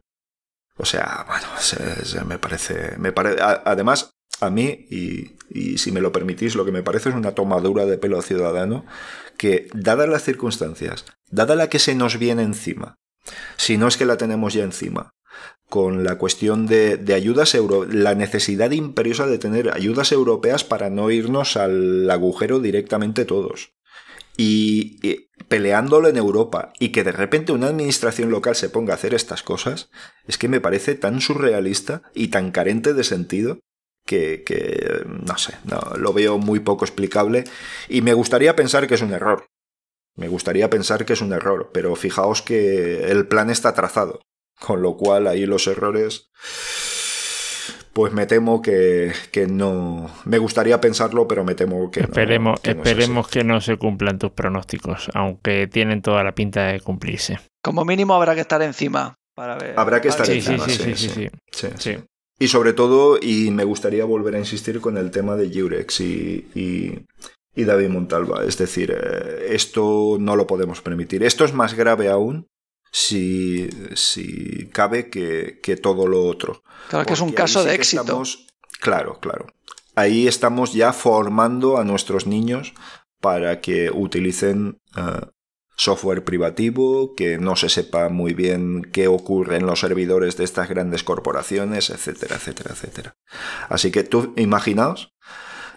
O 0.76 0.84
sea, 0.84 1.26
bueno, 1.26 2.26
me 2.26 2.38
parece, 2.38 2.98
me 2.98 3.12
parece, 3.12 3.40
además, 3.40 4.10
a 4.40 4.50
mí, 4.50 4.86
y, 4.90 5.36
y, 5.48 5.78
si 5.78 5.90
me 5.90 6.02
lo 6.02 6.12
permitís, 6.12 6.54
lo 6.54 6.66
que 6.66 6.72
me 6.72 6.82
parece 6.82 7.08
es 7.08 7.14
una 7.14 7.34
tomadura 7.34 7.86
de 7.86 7.96
pelo 7.96 8.20
ciudadano, 8.20 8.84
que, 9.38 9.68
dadas 9.74 10.08
las 10.08 10.24
circunstancias, 10.24 11.04
dada 11.32 11.56
la 11.56 11.68
que 11.68 11.80
se 11.80 11.96
nos 11.96 12.18
viene 12.18 12.42
encima, 12.42 12.94
si 13.56 13.76
no 13.76 13.88
es 13.88 13.96
que 13.96 14.06
la 14.06 14.16
tenemos 14.16 14.54
ya 14.54 14.62
encima, 14.62 15.10
con 15.68 16.04
la 16.04 16.18
cuestión 16.18 16.66
de, 16.66 16.96
de, 16.96 17.14
ayudas 17.14 17.54
euro, 17.54 17.86
la 17.86 18.14
necesidad 18.14 18.70
imperiosa 18.70 19.26
de 19.26 19.38
tener 19.38 19.72
ayudas 19.72 20.12
europeas 20.12 20.62
para 20.62 20.90
no 20.90 21.10
irnos 21.10 21.56
al 21.56 22.08
agujero 22.10 22.60
directamente 22.60 23.24
todos. 23.24 23.72
Y, 24.36 25.28
peleándolo 25.48 26.08
en 26.08 26.16
Europa 26.16 26.72
y 26.78 26.90
que 26.90 27.04
de 27.04 27.12
repente 27.12 27.52
una 27.52 27.66
administración 27.66 28.30
local 28.30 28.56
se 28.56 28.70
ponga 28.70 28.92
a 28.92 28.96
hacer 28.96 29.12
estas 29.12 29.42
cosas, 29.42 29.90
es 30.26 30.38
que 30.38 30.48
me 30.48 30.60
parece 30.60 30.94
tan 30.94 31.20
surrealista 31.20 32.02
y 32.14 32.28
tan 32.28 32.50
carente 32.52 32.94
de 32.94 33.04
sentido 33.04 33.58
que, 34.06 34.42
que 34.44 35.04
no 35.06 35.36
sé, 35.36 35.54
no, 35.64 35.96
lo 35.96 36.12
veo 36.12 36.38
muy 36.38 36.60
poco 36.60 36.84
explicable 36.84 37.44
y 37.88 38.00
me 38.00 38.14
gustaría 38.14 38.56
pensar 38.56 38.86
que 38.86 38.94
es 38.94 39.02
un 39.02 39.12
error. 39.12 39.46
Me 40.16 40.28
gustaría 40.28 40.68
pensar 40.68 41.04
que 41.04 41.14
es 41.14 41.20
un 41.20 41.32
error, 41.32 41.70
pero 41.72 41.94
fijaos 41.96 42.42
que 42.42 43.10
el 43.10 43.26
plan 43.26 43.50
está 43.50 43.74
trazado. 43.74 44.20
Con 44.60 44.82
lo 44.82 44.96
cual 44.96 45.26
ahí 45.26 45.44
los 45.44 45.66
errores, 45.66 46.30
pues 47.92 48.12
me 48.12 48.26
temo 48.26 48.62
que, 48.62 49.12
que 49.32 49.46
no... 49.46 50.10
Me 50.24 50.38
gustaría 50.38 50.80
pensarlo, 50.80 51.26
pero 51.26 51.44
me 51.44 51.54
temo 51.54 51.90
que 51.90 52.00
esperemos, 52.00 52.58
no. 52.58 52.62
Que 52.62 52.70
esperemos 52.70 53.26
no 53.26 53.30
que 53.30 53.44
no 53.44 53.60
se 53.60 53.76
cumplan 53.76 54.18
tus 54.18 54.30
pronósticos, 54.30 55.10
aunque 55.14 55.66
tienen 55.66 56.02
toda 56.02 56.22
la 56.22 56.32
pinta 56.32 56.66
de 56.66 56.80
cumplirse. 56.80 57.38
Como 57.62 57.84
mínimo 57.84 58.14
habrá 58.14 58.34
que 58.34 58.42
estar 58.42 58.62
encima 58.62 59.14
para 59.34 59.56
ver. 59.56 59.74
Habrá 59.76 60.00
que 60.00 60.08
estar 60.08 60.26
Sí, 60.26 60.34
encima, 60.34 60.64
sí, 60.64 60.72
sí, 60.72 60.94
sí, 60.94 61.08
sí, 61.08 61.30
sí, 61.50 61.68
sí. 61.78 61.98
Y 62.38 62.48
sobre 62.48 62.72
todo, 62.72 63.18
y 63.20 63.50
me 63.50 63.64
gustaría 63.64 64.04
volver 64.04 64.34
a 64.34 64.38
insistir 64.38 64.80
con 64.80 64.96
el 64.96 65.10
tema 65.10 65.36
de 65.36 65.48
Jurex 65.48 66.00
y, 66.00 66.48
y, 66.54 67.04
y 67.54 67.64
David 67.64 67.88
Montalva. 67.88 68.44
Es 68.44 68.58
decir, 68.58 68.96
eh, 68.96 69.48
esto 69.50 70.16
no 70.18 70.36
lo 70.36 70.46
podemos 70.46 70.80
permitir. 70.80 71.22
Esto 71.22 71.44
es 71.44 71.52
más 71.52 71.74
grave 71.74 72.08
aún 72.08 72.48
si, 72.90 73.68
si 73.94 74.68
cabe 74.72 75.10
que, 75.10 75.60
que, 75.62 75.76
todo 75.76 76.06
lo 76.06 76.24
otro. 76.24 76.62
Claro 76.88 77.06
que 77.06 77.14
es 77.14 77.20
un 77.20 77.32
caso 77.32 77.62
sí 77.62 77.68
de 77.68 77.74
éxito. 77.74 78.02
Estamos, 78.02 78.46
claro, 78.80 79.18
claro. 79.20 79.46
Ahí 79.94 80.26
estamos 80.26 80.72
ya 80.72 80.92
formando 80.92 81.78
a 81.78 81.84
nuestros 81.84 82.26
niños 82.26 82.72
para 83.20 83.60
que 83.60 83.90
utilicen 83.90 84.80
uh, 84.96 85.26
software 85.76 86.24
privativo, 86.24 87.14
que 87.14 87.38
no 87.38 87.56
se 87.56 87.68
sepa 87.68 88.08
muy 88.08 88.34
bien 88.34 88.82
qué 88.82 89.08
ocurre 89.08 89.56
en 89.56 89.66
los 89.66 89.80
servidores 89.80 90.36
de 90.36 90.44
estas 90.44 90.68
grandes 90.68 91.02
corporaciones, 91.02 91.90
etcétera, 91.90 92.36
etcétera, 92.36 92.72
etcétera. 92.72 93.16
Así 93.68 93.90
que 93.90 94.02
tú, 94.02 94.32
imaginaos, 94.36 95.12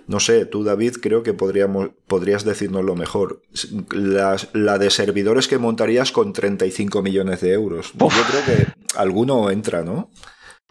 no 0.07 0.19
sé, 0.19 0.45
tú 0.45 0.63
David 0.63 0.97
creo 1.01 1.23
que 1.23 1.33
podríamos, 1.33 1.89
podrías 2.07 2.45
decirnos 2.45 2.83
lo 2.83 2.95
mejor. 2.95 3.41
La, 3.91 4.37
la, 4.53 4.77
de 4.77 4.89
servidores 4.91 5.47
que 5.47 5.57
montarías 5.57 6.11
con 6.11 6.33
35 6.33 7.01
millones 7.01 7.41
de 7.41 7.53
euros. 7.53 7.91
Uf. 7.99 8.15
Yo 8.15 8.23
creo 8.23 8.45
que 8.45 8.67
alguno 8.97 9.49
entra, 9.49 9.83
¿no? 9.83 10.11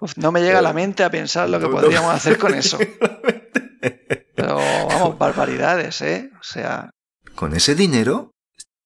Uf, 0.00 0.16
no 0.16 0.30
me 0.30 0.40
llega 0.40 0.60
a 0.60 0.62
la 0.62 0.72
mente 0.72 1.02
a 1.02 1.10
pensar 1.10 1.48
lo 1.48 1.58
que 1.58 1.66
no, 1.66 1.72
podríamos 1.72 2.10
no. 2.10 2.16
hacer 2.16 2.38
con 2.38 2.54
eso. 2.54 2.78
Pero 4.34 4.56
vamos, 4.88 5.18
barbaridades, 5.18 6.00
¿eh? 6.02 6.30
O 6.38 6.42
sea... 6.42 6.90
Con 7.34 7.54
ese 7.54 7.74
dinero, 7.74 8.34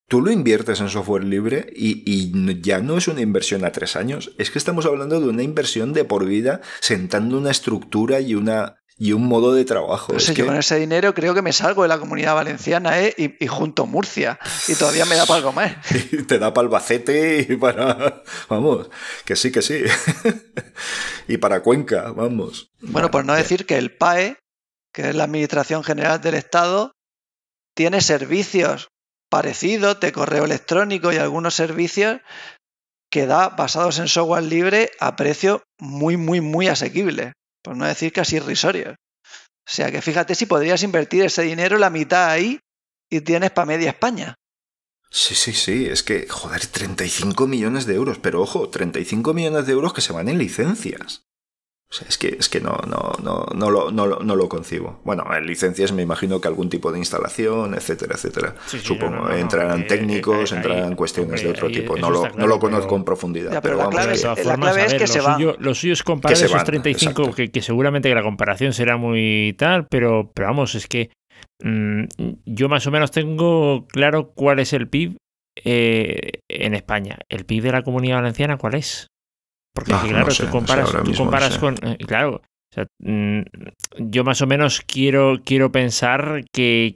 tú 0.09 0.23
lo 0.23 0.31
inviertes 0.31 0.81
en 0.81 0.89
software 0.89 1.25
libre 1.25 1.71
y, 1.75 2.03
y, 2.07 2.61
ya 2.63 2.81
no 2.81 2.97
es 2.97 3.09
una 3.09 3.21
inversión 3.21 3.65
a 3.65 3.73
tres 3.73 3.97
años, 3.97 4.33
es 4.39 4.51
que 4.51 4.59
estamos 4.59 4.87
hablando 4.87 5.21
de 5.21 5.29
una 5.29 5.43
inversión 5.43 5.93
de 5.93 6.05
por 6.05 6.25
vida, 6.25 6.63
sentando 6.81 7.37
una 7.37 7.51
estructura 7.51 8.21
y 8.21 8.35
una 8.35 8.78
y 8.99 9.13
un 9.13 9.27
modo 9.27 9.55
de 9.55 9.65
trabajo. 9.65 10.13
No 10.13 10.19
sé, 10.19 10.33
es 10.33 10.37
que... 10.37 10.43
yo 10.43 10.47
con 10.47 10.57
ese 10.57 10.77
dinero 10.77 11.15
creo 11.15 11.33
que 11.33 11.43
me 11.43 11.53
salgo 11.53 11.83
de 11.83 11.89
la 11.89 11.99
comunidad 11.99 12.35
valenciana 12.35 13.01
¿eh? 13.01 13.15
y, 13.17 13.45
y 13.45 13.47
junto 13.47 13.87
Murcia 13.87 14.41
y 14.67 14.75
todavía 14.75 15.05
me 15.05 15.15
da 15.15 15.25
para 15.25 15.37
algo 15.39 15.53
más. 15.53 15.77
Y 16.13 16.23
te 16.25 16.39
da 16.39 16.53
para 16.53 16.67
Albacete 16.67 17.47
y 17.49 17.57
para... 17.57 18.23
Vamos, 18.49 18.91
que 19.25 19.37
sí, 19.37 19.53
que 19.53 19.63
sí. 19.63 19.85
y 21.29 21.37
para 21.37 21.63
Cuenca, 21.63 22.13
vamos. 22.13 22.71
Bueno, 22.81 23.11
por 23.11 23.25
no 23.25 23.35
decir 23.35 23.67
que 23.67 23.79
el 23.79 23.95
PAE, 23.97 24.39
que 24.93 25.11
es 25.11 25.15
la 25.15 25.25
Administración 25.25 25.85
General 25.85 26.21
del 26.21 26.35
Estado, 26.35 26.93
tiene 27.75 28.01
servicios 28.01 28.89
parecidos 29.31 30.01
de 30.01 30.13
correo 30.13 30.45
electrónico 30.45 31.13
y 31.13 31.19
algunos 31.19 31.55
servicios 31.55 32.21
que 33.11 33.27
da 33.27 33.51
basados 33.51 33.99
en 33.99 34.09
software 34.09 34.43
libre 34.43 34.91
a 34.99 35.17
precio 35.17 35.63
muy, 35.79 36.17
muy, 36.17 36.41
muy 36.41 36.69
asequible 36.69 37.33
por 37.63 37.77
no 37.77 37.87
decir 37.87 38.13
casi 38.13 38.37
irrisorios. 38.37 38.97
O 39.69 39.71
sea 39.71 39.91
que 39.91 40.01
fíjate 40.01 40.35
si 40.35 40.47
podrías 40.47 40.83
invertir 40.83 41.25
ese 41.25 41.43
dinero 41.43 41.79
la 41.79 41.91
mitad 41.91 42.31
ahí 42.31 42.59
y 43.11 43.21
tienes 43.21 43.51
para 43.51 43.67
media 43.67 43.91
España. 43.91 44.35
Sí, 45.11 45.35
sí, 45.35 45.53
sí, 45.53 45.87
es 45.87 46.03
que, 46.03 46.27
joder, 46.29 46.67
35 46.67 47.47
millones 47.47 47.87
de 47.87 47.95
euros, 47.95 48.19
pero 48.19 48.43
ojo, 48.43 48.69
35 48.69 49.33
millones 49.33 49.67
de 49.67 49.73
euros 49.73 49.95
que 49.95 50.03
se 50.03 50.13
van 50.13 50.29
en 50.29 50.39
licencias. 50.39 51.28
O 51.91 51.95
sea, 51.95 52.07
es 52.07 52.18
que, 52.18 52.36
es 52.39 52.51
que 52.51 52.61
no, 52.61 52.78
no, 52.86 53.12
no, 53.22 53.47
no, 53.55 53.70
lo, 53.70 53.91
no, 53.91 54.07
no 54.07 54.36
lo 54.36 54.49
concibo. 54.51 55.01
Bueno, 55.05 55.24
en 55.34 55.47
licencias 55.47 55.91
me 55.91 56.03
imagino 56.03 56.39
que 56.39 56.47
algún 56.47 56.68
tipo 56.68 56.93
de 56.93 56.99
instalación, 56.99 57.72
etcétera, 57.72 58.14
etcétera. 58.14 58.55
Sí, 58.66 58.78
sí, 58.78 58.86
Supongo, 58.86 59.16
no, 59.16 59.28
no, 59.28 59.34
entrarán 59.34 59.86
técnicos, 59.86 60.53
eh, 60.53 60.57
entrarán 60.57 60.91
ahí, 60.91 60.97
cuestiones 60.97 61.41
hombre, 61.41 61.45
de 61.45 61.51
otro 61.51 61.68
ahí, 61.68 61.72
tipo. 61.72 61.97
No 61.97 62.11
lo, 62.11 62.20
claro, 62.20 62.36
no 62.36 62.47
lo 62.47 62.59
conozco 62.59 62.89
pero... 62.89 62.97
en 62.97 63.05
profundidad. 63.05 63.53
Ya, 63.53 63.62
pero, 63.62 63.76
pero, 63.76 63.91
la 63.91 64.01
vamos, 64.01 64.20
clave, 64.20 64.45
la 64.45 64.57
clave 64.57 64.84
es 64.84 64.95
que 64.95 65.07
se 65.07 65.20
va. 65.20 65.36
Suyo, 65.36 65.57
lo 65.59 65.74
suyo 65.74 65.95
es 65.95 66.03
comparar 66.03 66.36
esos 66.36 66.53
van, 66.53 66.66
35, 66.66 67.32
que, 67.32 67.51
que, 67.51 67.62
seguramente 67.62 68.11
que 68.11 68.14
la 68.14 68.22
comparación 68.22 68.74
será 68.74 68.99
muy 68.99 69.55
tal, 69.59 69.86
pero, 69.86 70.30
pero 70.34 70.49
vamos, 70.49 70.74
es 70.74 70.89
que 70.89 71.11
mmm, 71.64 72.05
yo 72.45 72.68
más 72.68 72.86
o 72.86 72.91
menos 72.91 73.12
tengo 73.12 73.86
claro 73.86 74.32
cuál 74.34 74.59
es 74.59 74.74
el 74.74 74.89
PIB 74.89 75.16
eh, 75.64 76.41
en 76.49 76.74
España. 76.74 77.18
¿El 77.30 77.47
PIB 77.47 77.62
de 77.62 77.72
la 77.72 77.82
comunidad 77.82 78.16
valenciana 78.16 78.59
cuál 78.59 78.74
es? 78.74 79.07
Porque 79.79 79.93
Ah, 79.95 80.03
claro, 80.09 80.26
no 80.26 80.31
sé, 80.33 80.45
tú 80.45 80.51
comparas, 80.51 80.93
no 80.93 81.05
sé, 81.05 81.12
tú 81.12 81.16
comparas 81.16 81.55
sé. 81.55 81.61
con. 81.61 81.74
Eh, 81.83 81.97
claro. 82.07 82.43
O 82.70 82.74
sea, 82.74 82.87
mmm, 82.99 83.43
yo 83.99 84.24
más 84.24 84.43
o 84.43 84.47
menos 84.47 84.81
quiero, 84.81 85.41
quiero 85.45 85.72
pensar 85.72 86.43
que 86.53 86.95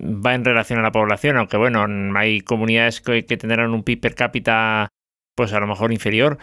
va 0.00 0.34
en 0.34 0.44
relación 0.44 0.78
a 0.78 0.82
la 0.82 0.90
población, 0.90 1.36
aunque 1.36 1.56
bueno, 1.56 1.86
hay 2.16 2.40
comunidades 2.40 3.00
que, 3.00 3.24
que 3.24 3.36
tendrán 3.36 3.72
un 3.72 3.84
PIB 3.84 4.00
per 4.00 4.14
cápita, 4.14 4.88
pues 5.36 5.52
a 5.52 5.60
lo 5.60 5.68
mejor 5.68 5.92
inferior, 5.92 6.38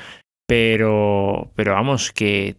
pero, 0.48 1.52
pero 1.56 1.74
vamos, 1.74 2.12
que 2.14 2.56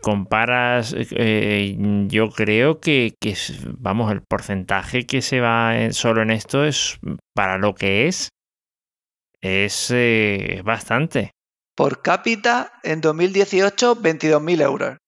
comparas, 0.00 0.94
eh, 0.96 1.76
yo 2.06 2.30
creo 2.30 2.80
que, 2.80 3.14
que, 3.20 3.34
vamos, 3.78 4.10
el 4.10 4.22
porcentaje 4.22 5.06
que 5.06 5.20
se 5.20 5.40
va 5.40 5.78
en, 5.78 5.92
solo 5.92 6.22
en 6.22 6.30
esto 6.30 6.64
es 6.64 6.98
para 7.34 7.58
lo 7.58 7.74
que 7.74 8.06
es, 8.06 8.30
es 9.40 9.90
eh, 9.94 10.62
bastante. 10.64 11.32
Por 11.78 12.02
cápita, 12.02 12.72
en 12.82 13.00
2018, 13.00 14.02
22.000 14.02 14.62
euros. 14.62 14.98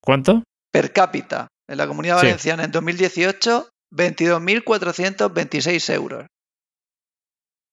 ¿Cuánto? 0.00 0.44
Per 0.70 0.92
cápita. 0.92 1.48
En 1.68 1.78
la 1.78 1.88
comunidad 1.88 2.14
valenciana, 2.14 2.62
sí. 2.62 2.66
en 2.66 2.70
2018, 2.70 3.68
22.426 3.92 5.94
euros. 5.94 6.26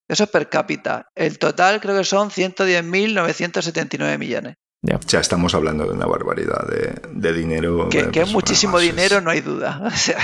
Eso 0.09 0.23
es 0.23 0.29
per 0.31 0.49
cápita. 0.49 1.09
El 1.13 1.37
total 1.37 1.79
creo 1.79 1.95
que 1.95 2.05
son 2.05 2.31
110.979 2.31 4.17
millones. 4.17 4.55
Ya. 4.81 4.99
ya. 5.05 5.19
estamos 5.19 5.53
hablando 5.53 5.85
de 5.85 5.91
una 5.91 6.07
barbaridad 6.07 6.67
de, 6.67 6.99
de 7.11 7.33
dinero. 7.33 7.87
Que, 7.89 8.05
de, 8.05 8.11
que 8.11 8.21
es 8.21 8.31
muchísimo 8.31 8.79
dinero, 8.79 9.17
es... 9.17 9.23
no 9.23 9.29
hay 9.29 9.41
duda. 9.41 9.79
O 9.85 9.91
sea, 9.91 10.17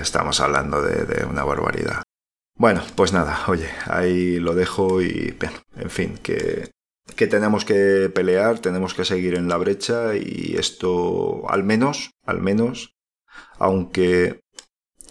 estamos 0.00 0.40
hablando 0.40 0.80
de, 0.80 1.04
de, 1.04 1.26
una 1.26 1.44
barbaridad. 1.44 2.02
Bueno, 2.56 2.82
pues 2.96 3.12
nada, 3.12 3.44
oye, 3.48 3.68
ahí 3.84 4.40
lo 4.40 4.54
dejo 4.54 5.02
y, 5.02 5.36
en 5.76 5.90
fin, 5.90 6.18
que, 6.22 6.72
que 7.16 7.26
tenemos 7.26 7.64
que 7.64 8.10
pelear, 8.14 8.58
tenemos 8.58 8.94
que 8.94 9.04
seguir 9.04 9.34
en 9.34 9.48
la 9.48 9.56
brecha 9.56 10.16
y 10.16 10.56
esto, 10.58 11.48
al 11.48 11.64
menos, 11.64 12.10
al 12.24 12.40
menos, 12.40 12.94
aunque 13.58 14.40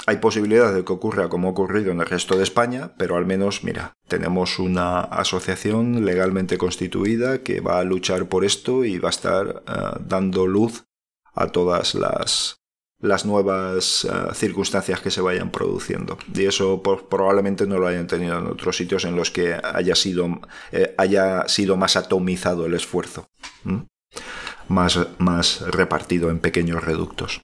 hay 0.05 0.17
posibilidad 0.17 0.73
de 0.73 0.83
que 0.83 0.91
ocurra 0.91 1.29
como 1.29 1.47
ha 1.47 1.51
ocurrido 1.51 1.91
en 1.91 2.01
el 2.01 2.05
resto 2.05 2.35
de 2.35 2.43
España, 2.43 2.93
pero 2.97 3.15
al 3.15 3.25
menos, 3.25 3.63
mira, 3.63 3.93
tenemos 4.07 4.59
una 4.59 4.99
asociación 4.99 6.03
legalmente 6.03 6.57
constituida 6.57 7.41
que 7.43 7.61
va 7.61 7.79
a 7.79 7.83
luchar 7.83 8.27
por 8.27 8.43
esto 8.43 8.83
y 8.83 8.99
va 8.99 9.09
a 9.09 9.11
estar 9.11 9.63
eh, 9.65 9.99
dando 10.01 10.45
luz 10.45 10.85
a 11.33 11.47
todas 11.47 11.95
las, 11.95 12.62
las 13.03 13.25
nuevas 13.25 14.05
eh, 14.05 14.33
circunstancias 14.33 15.01
que 15.01 15.11
se 15.11 15.21
vayan 15.21 15.51
produciendo. 15.51 16.17
Y 16.33 16.45
eso 16.45 16.81
probablemente 16.81 17.67
no 17.67 17.77
lo 17.77 17.87
hayan 17.87 18.07
tenido 18.07 18.39
en 18.39 18.47
otros 18.47 18.77
sitios 18.77 19.03
en 19.03 19.15
los 19.15 19.29
que 19.29 19.59
haya 19.61 19.93
sido, 19.93 20.39
eh, 20.71 20.95
haya 20.97 21.47
sido 21.47 21.75
más 21.75 21.97
atomizado 21.97 22.65
el 22.65 22.73
esfuerzo, 22.73 23.27
más, 24.69 24.99
más 25.17 25.61
repartido 25.61 26.29
en 26.29 26.39
pequeños 26.39 26.83
reductos. 26.83 27.41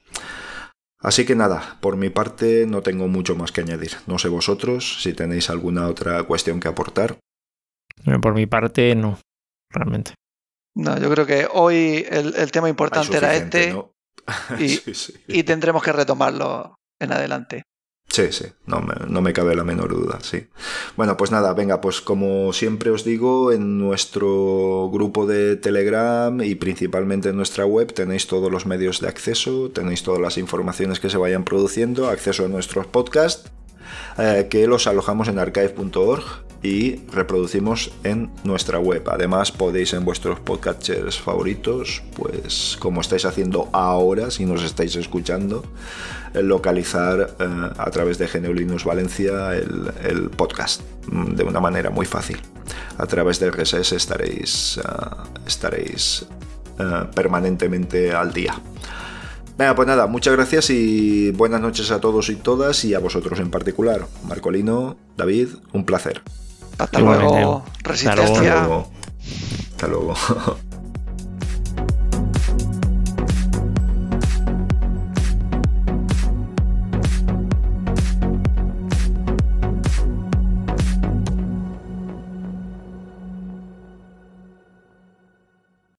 Así 1.02 1.26
que 1.26 1.36
nada, 1.36 1.78
por 1.82 1.98
mi 1.98 2.10
parte 2.10 2.66
no 2.66 2.82
tengo 2.82 3.08
mucho 3.08 3.36
más 3.36 3.52
que 3.52 3.62
añadir. 3.62 3.92
No 4.08 4.18
sé 4.18 4.30
vosotros 4.30 5.02
si 5.02 5.14
tenéis 5.14 5.50
alguna 5.50 5.88
otra 5.88 6.24
cuestión 6.24 6.62
que 6.62 6.70
aportar. 6.70 7.18
Eh, 8.06 8.18
por 8.22 8.34
mi 8.34 8.46
parte 8.46 8.96
no, 8.96 9.20
realmente. 9.70 10.14
No, 10.76 10.98
yo 10.98 11.10
creo 11.10 11.26
que 11.26 11.48
hoy 11.52 12.06
el, 12.10 12.52
tema 12.52 12.70
importante 12.70 13.18
era 13.18 13.36
este 13.36 13.76
y, 15.28 15.44
tendremos 15.44 15.84
que 15.84 15.92
retomarlo 15.92 16.76
en 17.00 17.12
adelante. 17.12 17.64
Sí, 18.08 18.32
sí, 18.32 18.46
no 18.66 18.82
me, 18.82 18.96
no 19.08 19.22
me, 19.22 19.34
cabe 19.34 19.56
la 19.56 19.64
menor 19.64 19.90
duda, 19.90 20.18
sí. 20.22 20.48
Bueno, 20.98 21.16
pues 21.16 21.30
nada, 21.30 21.54
venga, 21.54 21.80
pues 21.80 22.02
como 22.02 22.52
siempre 22.54 22.90
os 22.90 23.04
digo, 23.04 23.52
en 23.52 23.78
nuestro 23.78 24.90
grupo 24.92 25.28
de 25.28 25.58
Telegram 25.58 26.42
y 26.42 26.56
principalmente 26.56 27.30
en 27.30 27.38
nuestra 27.38 27.68
web 27.68 27.94
tenéis 27.94 28.26
todos 28.26 28.52
los 28.52 28.66
medios 28.66 29.00
de 29.00 29.10
acceso, 29.10 29.70
tenéis 29.70 30.02
todas 30.02 30.20
las 30.20 30.40
informaciones 30.40 31.00
que 31.00 31.12
se 31.12 31.18
vayan 31.18 31.44
produciendo, 31.44 32.10
acceso 32.10 32.46
a 32.46 32.48
nuestros 32.48 32.88
podcasts, 32.88 33.52
eh, 34.18 34.48
que 34.50 34.68
los 34.68 34.88
alojamos 34.88 35.28
en 35.28 35.40
archive.org 35.40 36.24
y 36.62 36.98
reproducimos 37.14 37.92
en 38.04 38.30
nuestra 38.44 38.80
web. 38.80 39.08
Además 39.10 39.52
podéis 39.52 39.94
en 39.94 40.04
vuestros 40.04 40.40
podcatchers 40.42 41.20
favoritos, 41.20 42.04
pues 42.16 42.78
como 42.80 43.02
estáis 43.02 43.26
haciendo 43.26 43.70
ahora, 43.72 44.30
si 44.30 44.46
nos 44.46 44.64
estáis 44.64 44.96
escuchando, 44.96 45.64
eh, 46.34 46.42
localizar 46.44 47.36
eh, 47.40 47.70
a 47.78 47.90
través 47.92 48.18
de 48.18 48.28
Geneolinus 48.28 48.84
Valencia 48.84 49.54
el, 49.56 50.30
podcast 50.36 50.82
mm, 51.08 51.36
de 51.36 51.44
una 51.44 51.60
manera 51.60 51.90
muy 51.90 52.06
fácil. 52.06 52.40
A 52.98 53.06
través 53.06 53.40
del 53.40 53.54
RSS 53.54 53.94
estaréis, 53.94 54.80
estaréis 55.48 56.26
permanentemente 57.14 58.14
al 58.14 58.32
día. 58.32 58.62
Venga, 59.60 59.76
pues 59.76 59.90
nada, 59.90 60.08
muchas 60.08 60.34
gracias 60.38 60.70
y 60.70 61.32
buenas 61.32 61.60
noches 61.60 61.92
a 61.92 62.00
todos 62.00 62.30
y 62.30 62.38
todas 62.38 62.86
y 62.86 62.94
a 62.94 63.00
vosotros 63.00 63.42
en 63.42 63.52
particular. 63.52 64.06
Marcolino, 64.24 64.96
David, 65.18 65.50
un 65.74 65.84
placer. 65.84 66.22
Hasta 66.78 67.02
luego. 67.02 67.66
Resistencia. 67.84 68.64
Hasta 68.64 69.88
luego. 69.90 70.16